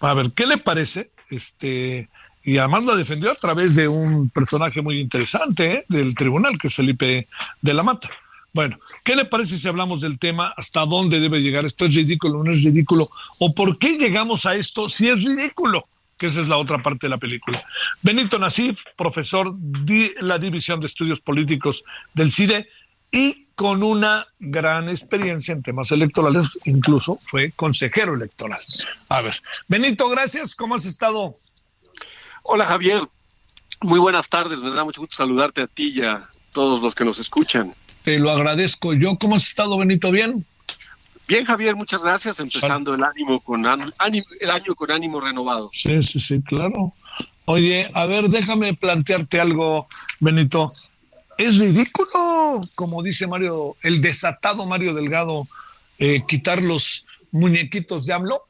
[0.00, 1.10] A ver, ¿qué le parece?
[1.28, 2.08] Este,
[2.42, 5.84] y además la defendió a través de un personaje muy interesante ¿eh?
[5.88, 7.28] del tribunal, que es Felipe
[7.60, 8.08] de la Mata.
[8.52, 10.54] Bueno, ¿qué le parece si hablamos del tema?
[10.56, 11.66] ¿Hasta dónde debe llegar?
[11.66, 12.42] ¿Esto es ridículo?
[12.42, 13.10] ¿No es ridículo?
[13.38, 15.88] ¿O por qué llegamos a esto si es ridículo?
[16.16, 17.62] Que esa es la otra parte de la película.
[18.00, 22.68] Benito Nasif, profesor de la División de Estudios Políticos del CIDE
[23.12, 28.60] y con una gran experiencia en temas electorales, incluso fue consejero electoral.
[29.08, 29.34] A ver,
[29.66, 31.36] Benito, gracias, ¿cómo has estado?
[32.42, 33.02] Hola Javier,
[33.80, 37.06] muy buenas tardes, me da mucho gusto saludarte a ti y a todos los que
[37.06, 37.74] nos escuchan.
[38.02, 40.10] Te lo agradezco yo, ¿cómo has estado Benito?
[40.10, 40.44] ¿Bien?
[41.26, 45.70] Bien Javier, muchas gracias, empezando el ánimo con ánimo, el año con ánimo renovado.
[45.72, 46.92] Sí, sí, sí, claro.
[47.46, 49.88] Oye, a ver, déjame plantearte algo,
[50.20, 50.72] Benito
[51.38, 55.46] es ridículo, como dice Mario, el desatado Mario Delgado,
[55.98, 58.42] eh, quitar los muñequitos de AMLO?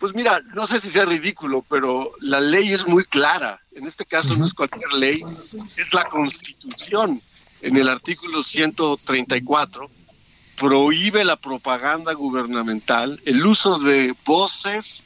[0.00, 3.60] Pues mira, no sé si sea ridículo, pero la ley es muy clara.
[3.72, 7.22] En este caso no es cualquier ley, es la Constitución.
[7.62, 9.90] En el artículo 134
[10.58, 15.02] prohíbe la propaganda gubernamental, el uso de voces,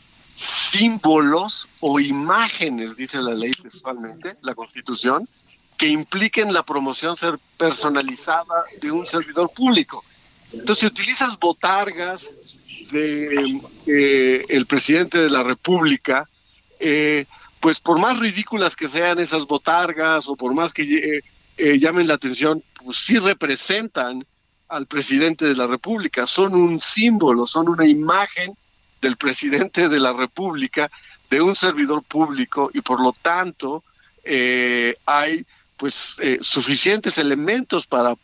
[0.70, 5.28] símbolos o imágenes, dice la ley textualmente, la Constitución,
[5.78, 10.04] que impliquen la promoción ser personalizada de un servidor público.
[10.52, 12.26] Entonces, si utilizas botargas
[12.90, 16.28] de eh, el presidente de la República,
[16.80, 17.26] eh,
[17.60, 21.20] pues por más ridículas que sean esas botargas o por más que
[21.56, 24.26] eh, llamen la atención, pues sí representan
[24.68, 28.52] al presidente de la República, son un símbolo, son una imagen
[29.00, 30.90] del presidente de la República,
[31.30, 33.84] de un servidor público y por lo tanto
[35.06, 35.46] hay
[35.78, 38.14] pues eh, suficientes elementos para,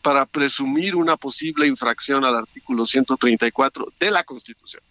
[0.00, 4.82] para presumir una posible infracción al artículo 134 de la Constitución.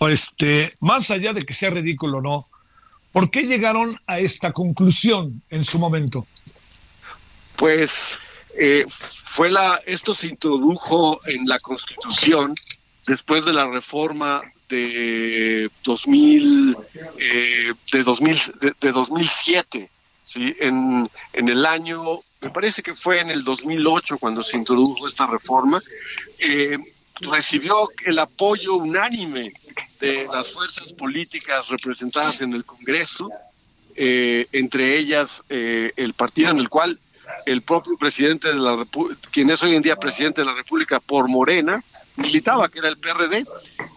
[0.00, 2.48] Este, más allá de que sea ridículo o no,
[3.12, 6.26] ¿por qué llegaron a esta conclusión en su momento?
[7.56, 8.18] Pues
[8.56, 8.84] eh,
[9.34, 12.54] fue la, esto se introdujo en la Constitución
[13.06, 16.76] después de la reforma de 2000
[17.18, 18.38] eh, de 2000
[18.80, 19.90] de 2007
[20.24, 20.56] ¿sí?
[20.58, 25.26] En, en el año, me parece que fue en el 2008 cuando se introdujo esta
[25.26, 25.80] reforma,
[26.38, 26.78] eh,
[27.20, 29.52] recibió el apoyo unánime
[30.00, 33.30] de las fuerzas políticas representadas en el Congreso,
[33.94, 36.98] eh, entre ellas eh, el partido en el cual
[37.46, 41.00] el propio presidente de la República, quien es hoy en día presidente de la República
[41.00, 41.82] por Morena,
[42.16, 43.46] militaba, que era el PRD.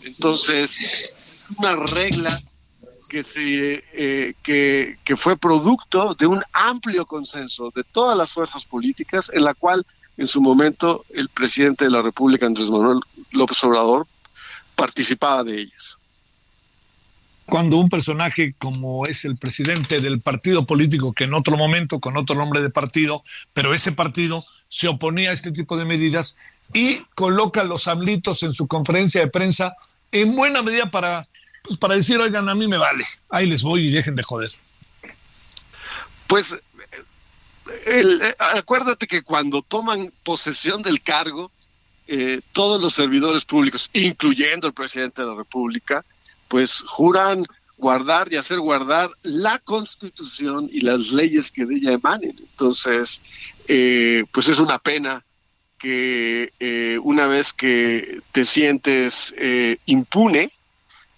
[0.04, 2.42] Entonces, una regla
[3.10, 8.66] que, se, eh, que, que fue producto de un amplio consenso de todas las fuerzas
[8.66, 9.86] políticas, en la cual
[10.18, 13.00] en su momento el presidente de la República, Andrés Manuel
[13.32, 14.08] López Obrador,
[14.76, 15.98] participaba de ellas.
[17.48, 22.18] Cuando un personaje como es el presidente del partido político, que en otro momento, con
[22.18, 26.38] otro nombre de partido, pero ese partido se oponía a este tipo de medidas
[26.74, 29.76] y coloca los amlitos en su conferencia de prensa
[30.12, 31.28] en buena medida para
[31.68, 34.52] pues para decir, oigan, a mí me vale, ahí les voy y dejen de joder.
[36.28, 36.56] Pues
[37.86, 41.52] eh, acuérdate que cuando toman posesión del cargo,
[42.08, 46.06] eh, todos los servidores públicos, incluyendo el presidente de la República,
[46.48, 47.46] pues juran
[47.78, 52.36] guardar y hacer guardar la constitución y las leyes que de ella emanen.
[52.40, 53.22] Entonces,
[53.68, 55.24] eh, pues es una pena
[55.78, 56.52] que
[57.04, 59.36] una vez que te sientes
[59.86, 60.52] impune,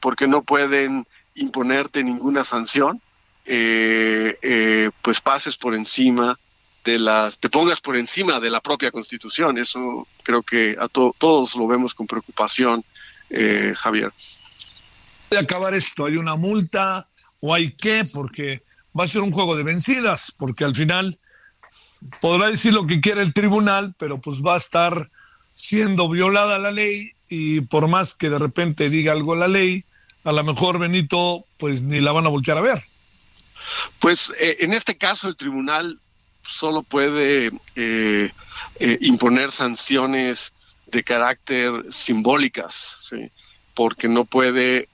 [0.01, 3.01] porque no pueden imponerte ninguna sanción,
[3.45, 6.37] eh, eh, pues pases por encima
[6.83, 9.57] de las, te pongas por encima de la propia Constitución.
[9.57, 12.83] Eso creo que a todos lo vemos con preocupación,
[13.29, 14.11] eh, Javier.
[15.29, 17.07] De acabar esto, hay una multa
[17.39, 18.63] o hay qué, porque
[18.97, 21.19] va a ser un juego de vencidas, porque al final
[22.21, 25.09] podrá decir lo que quiera el tribunal, pero pues va a estar
[25.55, 29.83] siendo violada la ley y por más que de repente diga algo la ley,
[30.23, 32.79] a lo mejor Benito, pues ni la van a voltear a ver.
[33.99, 35.99] Pues eh, en este caso el tribunal
[36.45, 38.31] solo puede eh,
[38.79, 40.51] eh, imponer sanciones
[40.87, 42.97] de carácter simbólicas,
[43.79, 44.89] porque no puede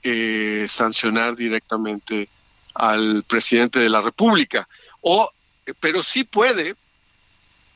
[0.68, 2.28] sancionar directamente
[2.72, 4.68] al presidente de la República.
[5.00, 5.28] O,
[5.80, 6.76] pero sí puede,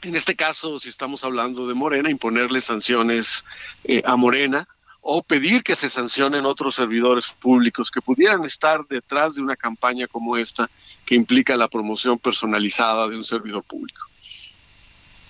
[0.03, 3.45] en este caso, si estamos hablando de Morena, imponerle sanciones
[3.83, 4.69] eh, a Morena
[5.01, 10.07] o pedir que se sancionen otros servidores públicos que pudieran estar detrás de una campaña
[10.07, 10.71] como esta
[11.05, 14.07] que implica la promoción personalizada de un servidor público.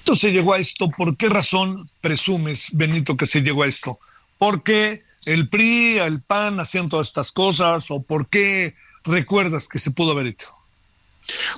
[0.00, 0.90] Entonces llegó a esto.
[0.90, 3.98] ¿Por qué razón presumes, Benito, que se llegó a esto?
[4.36, 7.90] ¿Por qué el PRI, el PAN hacían todas estas cosas?
[7.90, 10.48] ¿O por qué recuerdas que se pudo haber hecho?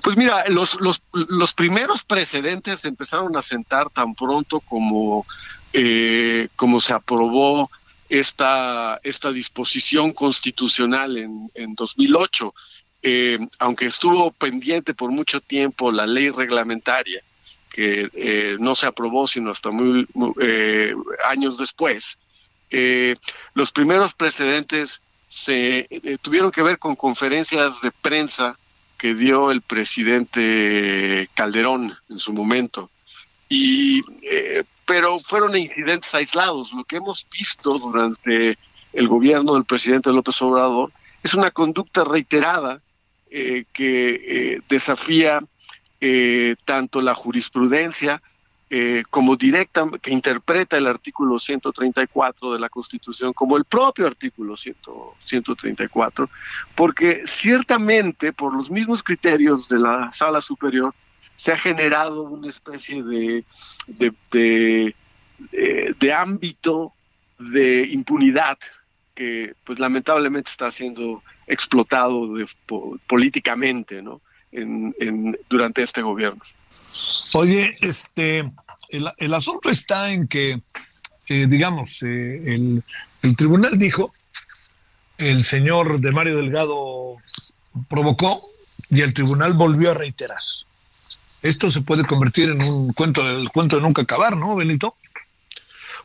[0.03, 5.27] Pues mira, los, los, los primeros precedentes empezaron a sentar tan pronto como,
[5.73, 7.71] eh, como se aprobó
[8.09, 12.55] esta, esta disposición constitucional en, en 2008,
[13.03, 17.23] eh, aunque estuvo pendiente por mucho tiempo la ley reglamentaria,
[17.71, 20.07] que eh, no se aprobó sino hasta muy,
[20.41, 20.95] eh,
[21.27, 22.19] años después,
[23.55, 25.89] los primeros precedentes se
[26.23, 28.59] tuvieron que ver con conferencias de prensa
[28.97, 32.91] que dio el presidente Calderón en su momento.
[33.49, 34.03] Y
[34.87, 36.73] pero fueron incidentes aislados.
[36.73, 38.59] Lo que hemos visto durante
[38.93, 40.93] el gobierno del presidente López Obrador
[41.23, 42.81] es una conducta reiterada
[43.31, 44.11] eh, que
[44.55, 45.43] eh, desafía
[46.01, 48.21] eh, tanto la jurisprudencia
[49.11, 56.31] como directa, que interpreta el artículo 134 de la Constitución, como el propio artículo 134,
[56.75, 60.95] porque ciertamente por los mismos criterios de la Sala Superior,
[61.37, 63.45] se ha generado una especie de,
[64.31, 64.95] de,
[65.99, 66.93] de, ámbito
[67.39, 68.59] de impunidad
[69.15, 72.33] que pues lamentablemente está siendo explotado
[73.07, 74.21] políticamente ¿no?
[74.53, 76.43] En, durante este gobierno.
[77.33, 78.51] Oye, este,
[78.93, 80.63] el, asunto está en que,
[81.29, 82.83] eh, digamos, eh, el,
[83.23, 84.13] el, tribunal dijo,
[85.19, 87.17] el señor de Mario Delgado
[87.89, 88.41] provocó
[88.91, 90.41] y el tribunal volvió a reiterar
[91.43, 94.97] esto se puede convertir en un cuento del cuento de nunca acabar, ¿no, Benito?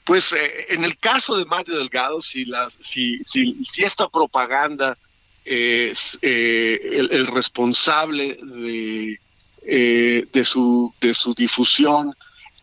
[0.04, 4.98] Pues eh, en el caso de Mario Delgado, si, las, si, si, si esta propaganda
[5.46, 9.20] es eh, el, responsable de,
[9.64, 12.14] de, su, de su difusión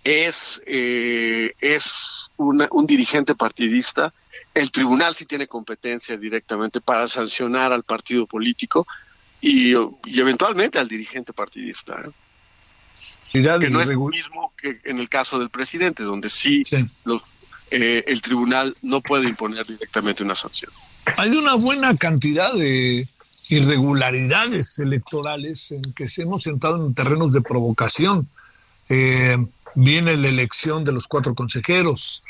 [0.05, 4.13] es, es un dirigente partidista,
[4.53, 8.87] el tribunal sí tiene competencia directamente para sancionar al partido político
[9.41, 12.05] y, y eventualmente al dirigente partidista
[13.35, 16.63] que no es lo mismo que en el caso del presidente, donde sí,
[17.71, 20.71] eh, el tribunal no puede imponer directamente una sanción.
[21.17, 23.09] Hay una buena cantidad de
[23.49, 28.29] irregularidades electorales en que se hemos sentado en terrenos de provocación.
[28.89, 29.37] Eh,
[29.75, 32.23] viene la elección de los cuatro consejeros,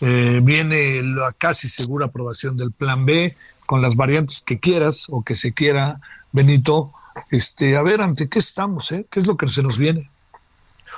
[0.00, 3.36] eh, viene la casi segura aprobación del plan B
[3.66, 6.00] con las variantes que quieras o que se quiera,
[6.32, 6.92] Benito.
[7.30, 8.90] Este, a ver, ¿ante qué estamos?
[8.92, 9.06] Eh?
[9.10, 10.10] ¿Qué es lo que se nos viene?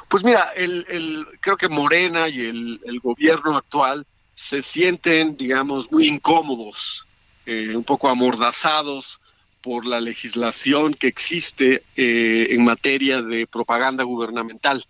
[0.08, 7.06] Pues mira, el, creo que Morena y el, gobierno actual se sienten, digamos, muy incómodos,
[7.46, 9.20] eh, un poco amordazados
[9.62, 14.84] por la legislación que existe eh, en materia de propaganda gubernamental.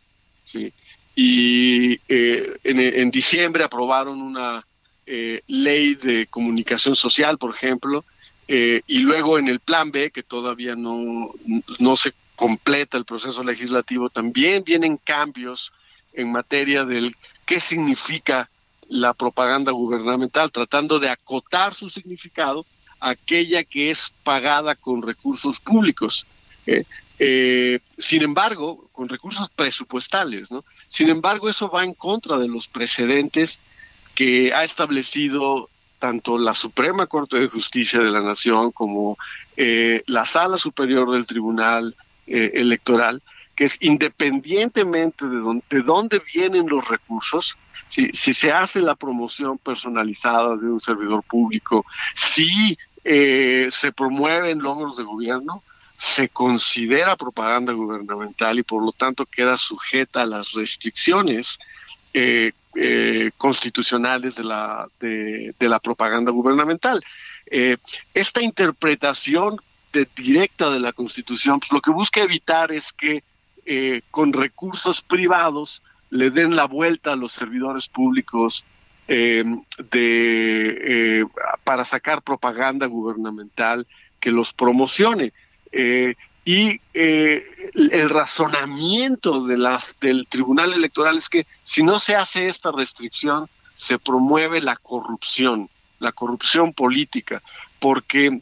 [0.44, 0.72] ¿sí?
[1.14, 4.66] Y eh, en, diciembre aprobaron una
[5.06, 8.04] ley de comunicación social, por ejemplo,
[8.48, 11.30] y luego en el plan B, que todavía no,
[11.78, 15.72] no se completa el proceso legislativo, también vienen cambios
[16.14, 18.48] en materia del qué significa
[18.88, 22.66] la propaganda gubernamental, tratando de acotar su significado
[23.00, 26.26] a aquella que es pagada con recursos públicos.
[26.66, 26.84] ¿eh?
[27.18, 30.64] Eh, sin embargo, con recursos presupuestales, ¿no?
[30.95, 33.59] Sin embargo, eso va en contra de los precedentes
[34.14, 35.68] que ha establecido
[35.99, 39.18] tanto la Suprema Corte de Justicia de la Nación como
[39.57, 41.97] eh, la Sala Superior del Tribunal
[42.28, 43.22] eh, electoral,
[43.57, 47.57] que es independientemente de dónde, vienen los recursos,
[47.88, 51.84] si, si, se hace la promoción personalizada de un servidor público,
[52.14, 55.64] si eh, se promueven logros de gobierno,
[56.05, 61.59] se considera propaganda gubernamental y por lo tanto queda sujeta a las restricciones
[62.12, 62.52] eh,
[63.36, 67.02] constitucionales de la, de, la propaganda gubernamental.
[68.14, 69.59] esta interpretación
[70.16, 73.22] directa de la Constitución, pues lo que busca evitar es que
[73.66, 78.64] eh, con recursos privados le den la vuelta a los servidores públicos
[79.09, 79.44] eh,
[79.90, 81.24] de, eh,
[81.62, 83.86] para sacar propaganda gubernamental
[84.20, 85.32] que los promocione.
[86.44, 92.70] Y el razonamiento de las, del Tribunal Electoral es que si no se hace esta
[92.70, 95.68] restricción, se promueve la corrupción,
[95.98, 97.42] la corrupción política,
[97.80, 98.40] porque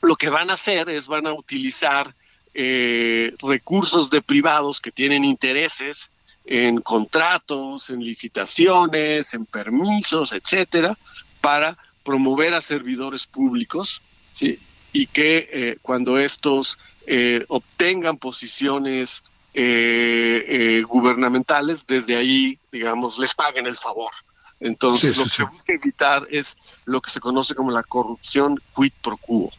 [0.00, 2.14] lo que van a hacer es van a utilizar
[2.54, 6.10] eh, recursos de privados que tienen intereses
[6.44, 10.96] en contratos, en licitaciones, en permisos, etcétera,
[11.40, 14.02] para promover a servidores públicos,
[14.32, 14.58] ¿sí?
[14.92, 19.24] Y que eh, cuando estos eh, obtengan posiciones
[19.54, 24.12] eh, gubernamentales, desde ahí, digamos, les paguen el favor.
[24.60, 28.92] Entonces, lo que se busca evitar es lo que se conoce como la corrupción quid
[29.02, 29.52] pro quo.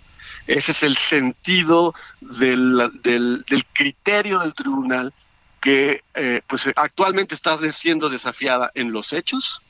[0.48, 5.14] Ese es el sentido del, del, del criterio del tribunal
[5.62, 6.04] que
[6.48, 9.62] pues actualmente está siendo desafiada en los hechos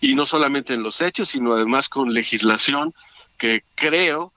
[0.00, 2.94] y no solamente en los hechos, sino además con legislación
[3.36, 4.32] que creo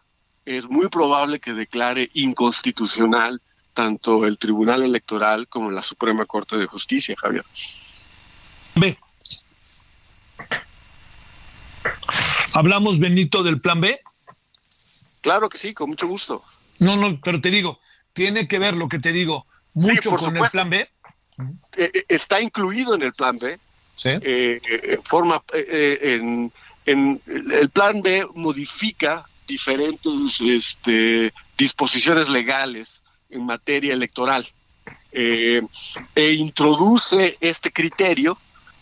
[0.48, 3.42] es muy probable que declare inconstitucional
[3.74, 7.46] tanto el Tribunal Electoral como la Suprema Corte de Justicia, Javier.
[8.76, 8.98] B.
[12.54, 14.00] ¿Hablamos, Benito, del plan B?
[15.22, 16.44] Claro que sí, con mucho gusto.
[16.80, 17.80] No, no, pero te digo,
[18.14, 20.90] tiene que ver lo que te digo mucho con el plan B.
[21.76, 23.60] Eh, eh, está incluido en el plan B.
[23.96, 24.12] Sí.
[24.22, 26.52] Eh, forma en,
[26.86, 34.46] en el plan B modifica diferentes este, disposiciones legales en materia electoral.
[35.12, 35.62] Eh,
[36.16, 38.38] e introduce este criterio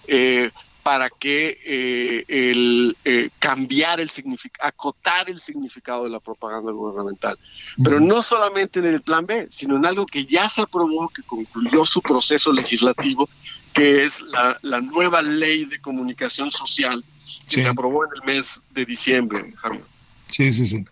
[0.07, 0.51] eh,
[0.83, 2.97] para que eh, el
[3.39, 7.39] cambiar el significado, acotar el significado de la propaganda gubernamental.
[7.83, 11.23] Pero no solamente en el plan B, sino en algo que ya se aprobó, que
[11.23, 13.29] concluyó su proceso legislativo,
[13.73, 17.03] que es la, la nueva ley de comunicación social
[17.49, 19.45] que se aprobó en el mes de diciembre,
[20.35, 20.83] Sí, sí, sí.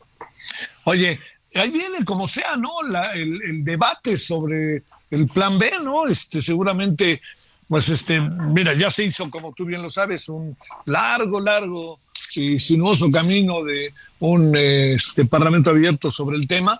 [0.85, 1.19] Oye,
[1.53, 2.71] ahí viene como sea, ¿no?
[3.13, 6.07] el, debate sobre el plan B, ¿no?
[6.07, 7.21] Este, seguramente,
[7.67, 11.99] pues este, mira, ya se hizo, como tú bien lo sabes, un largo, largo
[12.33, 16.79] y sinuoso camino de un este, parlamento abierto sobre el tema.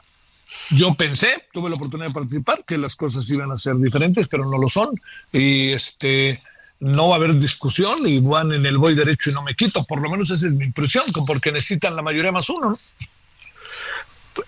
[0.70, 4.50] Yo pensé, tuve la oportunidad de participar, que las cosas iban a ser diferentes, pero
[4.50, 4.98] no lo son.
[5.34, 6.40] Y este,
[6.84, 9.84] no va a haber discusión y van en el voy derecho y no me quito.
[9.86, 12.72] Por lo menos esa es mi impresión, porque necesitan la mayoría más uno.
[12.72, 14.44] ¿no?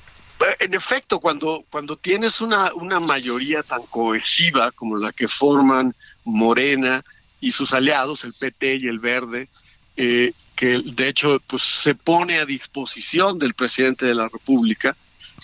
[0.59, 7.03] En efecto, cuando, cuando tienes una, una mayoría tan cohesiva como la que forman Morena
[7.39, 9.47] y sus aliados, el PT y el Verde,
[9.95, 14.95] eh, que de hecho pues, se pone a disposición del presidente de la República,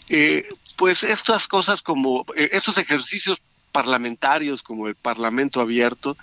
[0.09, 6.17] eh, pues estas cosas como eh, estos ejercicios parlamentarios como el Parlamento abierto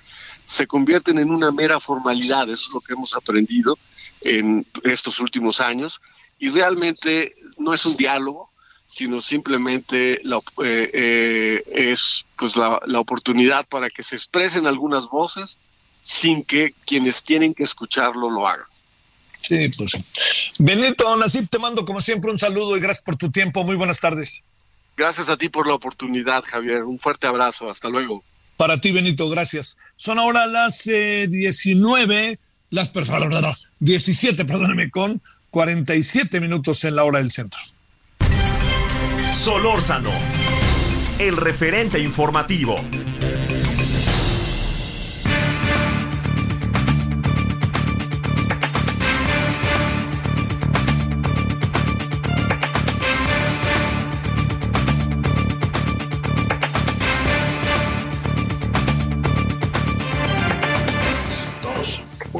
[0.48, 3.78] se convierten en una mera formalidad, eso es lo que hemos aprendido
[4.22, 6.00] en estos últimos años,
[6.38, 8.50] y realmente no es un diálogo,
[8.88, 15.08] sino simplemente la, eh, eh, es pues la, la, oportunidad para que se expresen algunas
[15.10, 15.58] voces
[16.02, 18.66] sin que quienes tienen que escucharlo lo hagan.
[19.42, 19.92] Sí, pues.
[20.58, 23.62] Benito Nasip, te mando como siempre un saludo y gracias por tu tiempo.
[23.64, 24.42] Muy buenas tardes.
[24.96, 26.84] Gracias a ti por la oportunidad, Javier.
[26.84, 27.70] Un fuerte abrazo.
[27.70, 28.24] Hasta luego.
[28.58, 29.78] Para ti, Benito, gracias.
[29.94, 32.38] Son ahora las 19, eh,
[32.70, 33.30] las, perdón,
[33.78, 37.60] 17, perdóneme, con 47 minutos en la hora del centro.
[39.32, 40.10] Solórzano,
[41.20, 42.74] el referente informativo.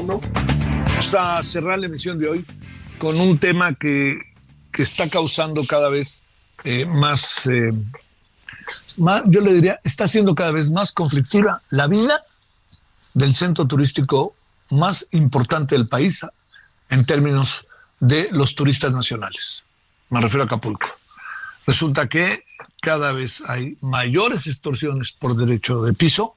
[0.07, 2.45] Vamos a cerrar la emisión de hoy
[2.97, 4.17] con un tema que,
[4.71, 6.23] que está causando cada vez
[6.63, 7.73] eh, más, eh,
[8.97, 12.21] más, yo le diría, está siendo cada vez más conflictiva la vida
[13.13, 14.35] del centro turístico
[14.69, 16.25] más importante del país
[16.89, 17.67] en términos
[17.99, 19.65] de los turistas nacionales.
[20.09, 20.87] Me refiero a Acapulco.
[21.67, 22.45] Resulta que
[22.81, 26.35] cada vez hay mayores extorsiones por derecho de piso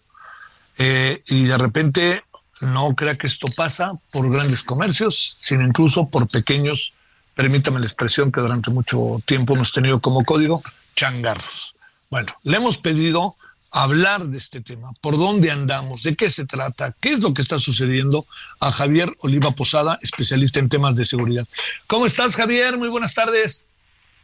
[0.78, 2.24] eh, y de repente
[2.62, 6.94] no crea que esto pasa por grandes comercios, sino incluso por pequeños
[7.34, 10.62] permítame la expresión que durante mucho tiempo hemos tenido como código,
[10.94, 11.74] changarros.
[12.10, 13.36] Bueno, le hemos pedido
[13.70, 17.40] hablar de este tema, por dónde andamos, de qué se trata, qué es lo que
[17.40, 18.26] está sucediendo
[18.60, 21.46] a Javier Oliva Posada, especialista en temas de seguridad.
[21.86, 22.76] ¿Cómo estás, Javier?
[22.76, 23.66] Muy buenas tardes.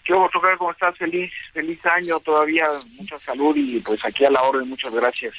[0.04, 0.14] ¿Qué
[0.58, 0.96] ¿Cómo estás?
[0.96, 2.64] Feliz, feliz año todavía,
[2.98, 5.34] mucha salud y pues aquí a la orden, muchas gracias.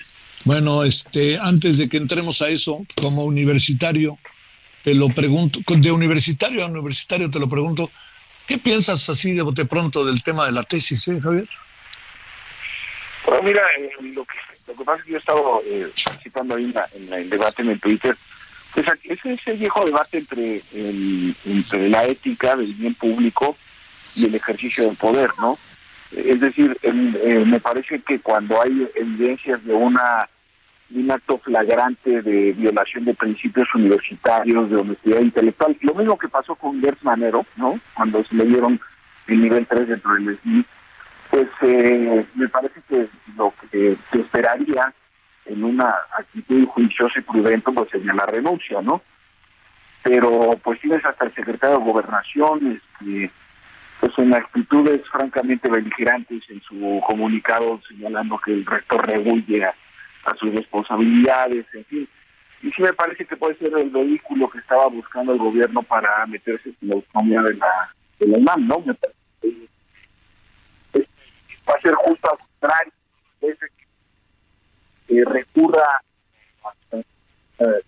[0.45, 4.17] Bueno, este, antes de que entremos a eso, como universitario,
[4.83, 7.91] te lo pregunto, de universitario a universitario te lo pregunto,
[8.47, 11.47] ¿qué piensas así de bote pronto del tema de la tesis, eh, Javier?
[13.25, 14.37] Bueno, mira, eh, lo, que,
[14.67, 17.69] lo que pasa es que yo he estado eh, participando ahí en, el debate en
[17.69, 18.17] el Twitter,
[18.73, 23.57] pues ese, ese viejo debate entre, entre la ética del bien público
[24.15, 25.57] y el ejercicio del poder, ¿no?
[26.11, 30.27] Es decir, eh, me parece que cuando hay evidencias de una
[30.91, 36.55] un acto flagrante de violación de principios universitarios, de honestidad intelectual, lo mismo que pasó
[36.55, 37.79] con Gertz Manero, ¿no?
[37.93, 38.79] Cuando se le dieron
[39.27, 40.65] el nivel 3 dentro del SNI,
[41.29, 43.07] pues eh, me parece que
[43.37, 44.91] lo que se esperaría
[45.45, 49.01] en una actitud juiciosa y prudente pues sería la renuncia, ¿no?
[50.01, 53.31] Pero pues tienes hasta el secretario de Gobernación, este,
[53.99, 59.75] pues en actitudes francamente beligerantes en su comunicado señalando que el rector rehuye a,
[60.39, 62.09] sus responsabilidades, en fin.
[62.61, 66.25] Y sí me parece que puede ser el vehículo que estaba buscando el gobierno para
[66.27, 68.79] meterse en la autonomía de la, de la UNAM, ¿no?
[68.81, 69.17] Me parece
[70.93, 71.07] que
[71.67, 72.93] va a ser justo al contrario,
[75.07, 75.81] que recurra
[76.63, 77.83] a eh,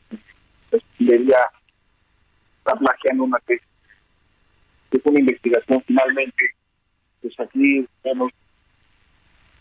[2.58, 3.71] está plagiando una tesis
[4.98, 6.44] es una investigación finalmente,
[7.22, 8.32] pues aquí vemos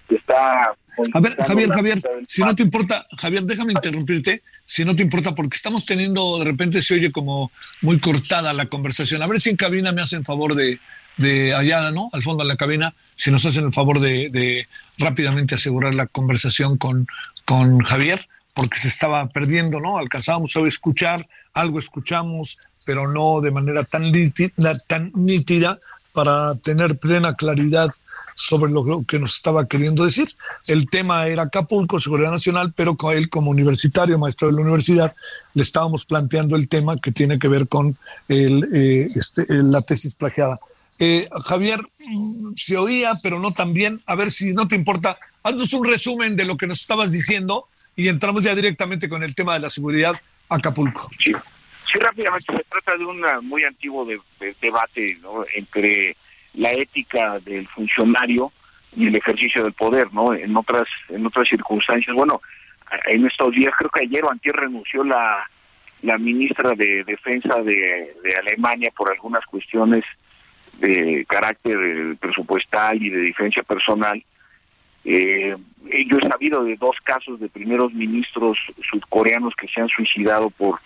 [0.09, 0.75] que está...
[1.15, 5.35] A ver, Javier, Javier, si no te importa, Javier, déjame interrumpirte, si no te importa,
[5.35, 7.51] porque estamos teniendo, de repente se oye como
[7.81, 9.23] muy cortada la conversación.
[9.23, 10.79] A ver si en cabina me hacen favor de,
[11.17, 12.11] de allá, ¿no?
[12.13, 14.67] Al fondo de la cabina, si nos hacen el favor de, de
[14.99, 17.07] rápidamente asegurar la conversación con,
[17.45, 18.21] con Javier,
[18.55, 19.97] porque se estaba perdiendo, ¿no?
[19.97, 21.25] Alcanzábamos a escuchar,
[21.55, 25.79] algo escuchamos, pero no de manera tan nítida, tan nítida
[26.13, 27.91] para tener plena claridad
[28.35, 30.29] sobre lo que nos estaba queriendo decir.
[30.67, 35.15] El tema era Acapulco, Seguridad Nacional, pero con él como universitario, maestro de la universidad,
[35.55, 37.97] le estábamos planteando el tema que tiene que ver con
[38.29, 40.59] el, eh, este, la tesis plagiada.
[40.99, 44.03] Eh, Javier, mm, se oía, pero no tan bien.
[44.07, 47.67] A ver si no te importa, haznos un resumen de lo que nos estabas diciendo
[47.95, 50.15] y entramos ya directamente con el tema de la seguridad
[50.49, 51.09] Acapulco.
[51.19, 51.33] Sí.
[51.91, 54.07] Sí, rápidamente, se trata de un muy antiguo
[54.61, 55.19] debate
[55.55, 56.17] entre
[56.55, 58.53] la ética del funcionario
[58.97, 60.35] y el ejercicio del poder, ¿no?
[60.35, 62.41] En otras en otras circunstancias, bueno,
[63.07, 65.49] en estos días creo que ayer o antier renunció la
[66.03, 70.03] la ministra de Defensa de, Alemania por algunas cuestiones
[70.79, 74.23] de carácter presupuestal y de defensa personal.
[75.05, 75.55] Eh,
[76.07, 78.59] yo he sabido de dos casos de primeros ministros
[78.91, 80.81] sudcoreanos que se han suicidado por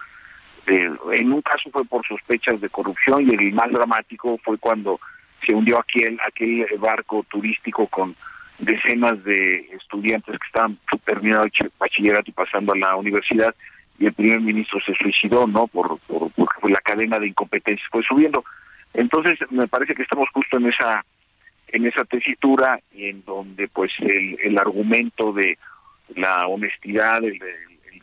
[0.64, 4.98] este, en un caso fue por sospechas de corrupción y el más dramático fue cuando
[5.44, 8.16] se hundió aquel, aquel barco turístico con
[8.58, 13.54] decenas de estudiantes que estaban terminando el bachillerato y pasando a la universidad
[13.98, 15.66] y el primer ministro se suicidó, ¿no?
[15.66, 16.30] Por, por,
[16.70, 18.42] la cadena de incompetencias fue subiendo.
[18.94, 21.04] Entonces me parece que estamos justo en esa
[21.68, 25.58] en esa tesitura en donde pues el, el argumento de
[26.14, 27.38] la honestidad, el,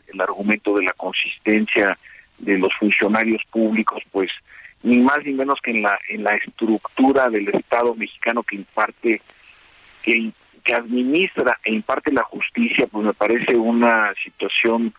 [0.06, 1.98] el argumento de la consistencia
[2.38, 4.30] de los funcionarios públicos, pues
[4.82, 9.22] ni más ni menos que en la en la estructura del Estado mexicano que imparte
[10.02, 10.32] que,
[10.64, 14.92] que administra e imparte la justicia, pues me parece una situación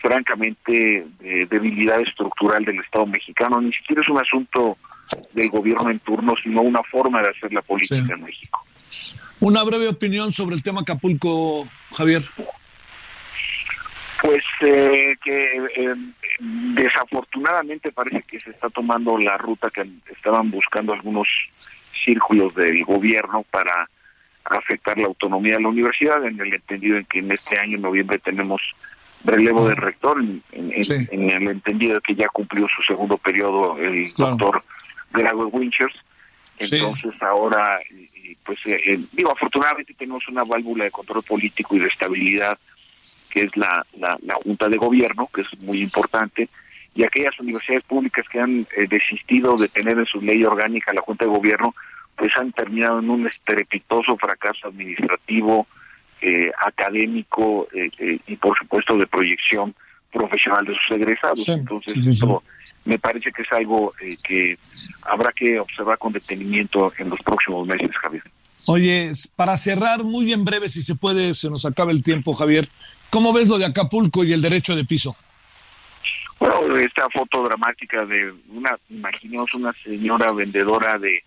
[0.00, 3.60] francamente de debilidad estructural del Estado mexicano.
[3.60, 4.76] Ni siquiera es un asunto
[5.32, 8.64] del gobierno en turno, sino una forma de hacer la política en México.
[9.40, 12.22] Una breve opinión sobre el tema Acapulco, Javier.
[14.22, 15.94] Pues eh, que eh,
[16.38, 21.26] desafortunadamente parece que se está tomando la ruta que estaban buscando algunos
[22.04, 23.88] círculos del gobierno para
[24.44, 27.82] afectar la autonomía de la universidad, en el entendido en que en este año, en
[27.82, 28.62] noviembre, tenemos
[29.24, 34.60] relevo de rector, en, el entendido de que ya cumplió su segundo periodo el doctor
[35.12, 35.96] Grago Winchers.
[36.60, 37.80] Entonces ahora,
[38.44, 42.56] pues eh, digo, afortunadamente tenemos una válvula de control político y de estabilidad
[43.32, 46.48] que es la, la, Junta de Gobierno, que es muy importante,
[46.94, 51.00] y aquellas universidades públicas que han eh, desistido de tener en su ley orgánica la
[51.00, 51.74] Junta de Gobierno,
[52.14, 55.66] pues han terminado en un estrepitoso fracaso administrativo,
[56.20, 59.74] eh, académico eh, y por supuesto de proyección
[60.12, 61.48] profesional de sus egresados.
[61.48, 62.22] Entonces,
[62.84, 64.58] me parece que es algo que
[65.04, 68.22] habrá que observar con detenimiento en los próximos meses, Javier.
[68.66, 72.68] Oye, para cerrar muy en breve, si se puede, se nos acaba el tiempo, Javier.
[73.12, 75.14] ¿Cómo ves lo de Acapulco y el derecho de piso?
[76.40, 81.22] Bueno, esta foto dramática de una, imaginemos una señora vendedora de,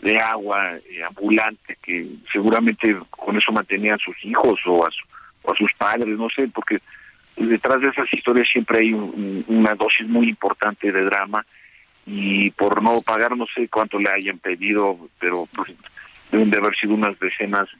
[0.00, 5.56] de agua eh, ambulante que seguramente con eso mantenía a sus hijos o a, a
[5.56, 6.82] sus padres, no sé, porque
[7.38, 11.46] detrás de esas historias siempre hay una dosis muy importante de drama
[12.04, 15.72] y por no pagar no sé cuánto le hayan pedido, pero pues,
[16.30, 17.70] deben de haber sido unas decenas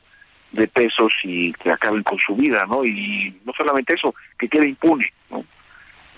[0.54, 2.84] de pesos y que acaben con su vida, ¿no?
[2.84, 5.44] Y no solamente eso, que quede impune, ¿no?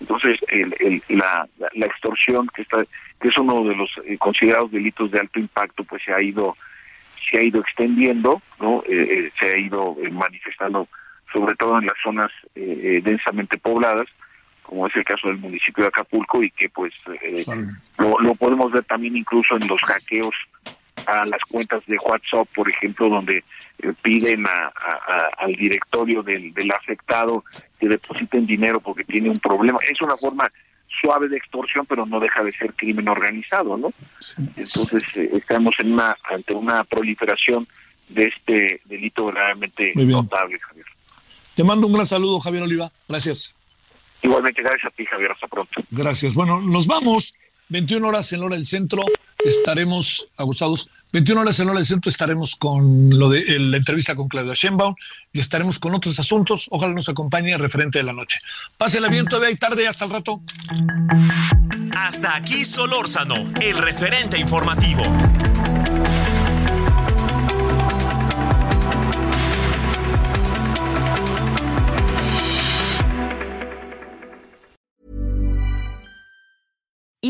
[0.01, 2.84] Entonces, el, la, la, extorsión, que, está,
[3.20, 6.57] que es uno de los eh, considerados delitos de alto impacto, pues se ha ido
[7.30, 10.87] se ha ido extendiendo, no eh, se ha ido manifestando
[11.32, 14.07] sobre todo en las zonas densamente pobladas,
[14.62, 16.95] como es el caso del municipio de Acapulco y que pues
[17.99, 20.34] lo, lo podemos ver también incluso en los hackeos
[21.07, 23.38] a las cuentas de WhatsApp, por ejemplo, donde
[23.78, 24.72] eh, piden a,
[25.38, 27.44] al directorio del, del afectado
[27.78, 29.78] que depositen dinero porque tiene un problema.
[29.88, 30.50] Es una forma
[31.00, 33.92] suave de extorsión, pero no deja de ser crimen organizado, ¿no?
[34.57, 37.66] Entonces eh, estamos en una ante una proliferación
[38.09, 40.86] de este delito verdaderamente notable, Javier.
[41.54, 42.90] Te mando un gran saludo, Javier Oliva.
[43.09, 43.54] Gracias.
[44.22, 45.32] Igualmente, gracias a ti, Javier.
[45.32, 45.82] Hasta pronto.
[45.90, 46.34] Gracias.
[46.34, 47.34] Bueno, nos vamos.
[47.68, 49.02] 21 horas en hora del centro
[49.44, 50.90] estaremos abusados.
[51.12, 54.94] 21 horas en hora del centro estaremos con lo de la entrevista con Claudia Sheinbaum
[55.32, 56.66] y estaremos con otros asuntos.
[56.70, 58.40] Ojalá nos acompañe el referente de la noche.
[58.76, 60.40] Pásela bien, todavía hay tarde, hasta el rato.
[61.96, 65.02] Hasta aquí Solórzano, el referente informativo.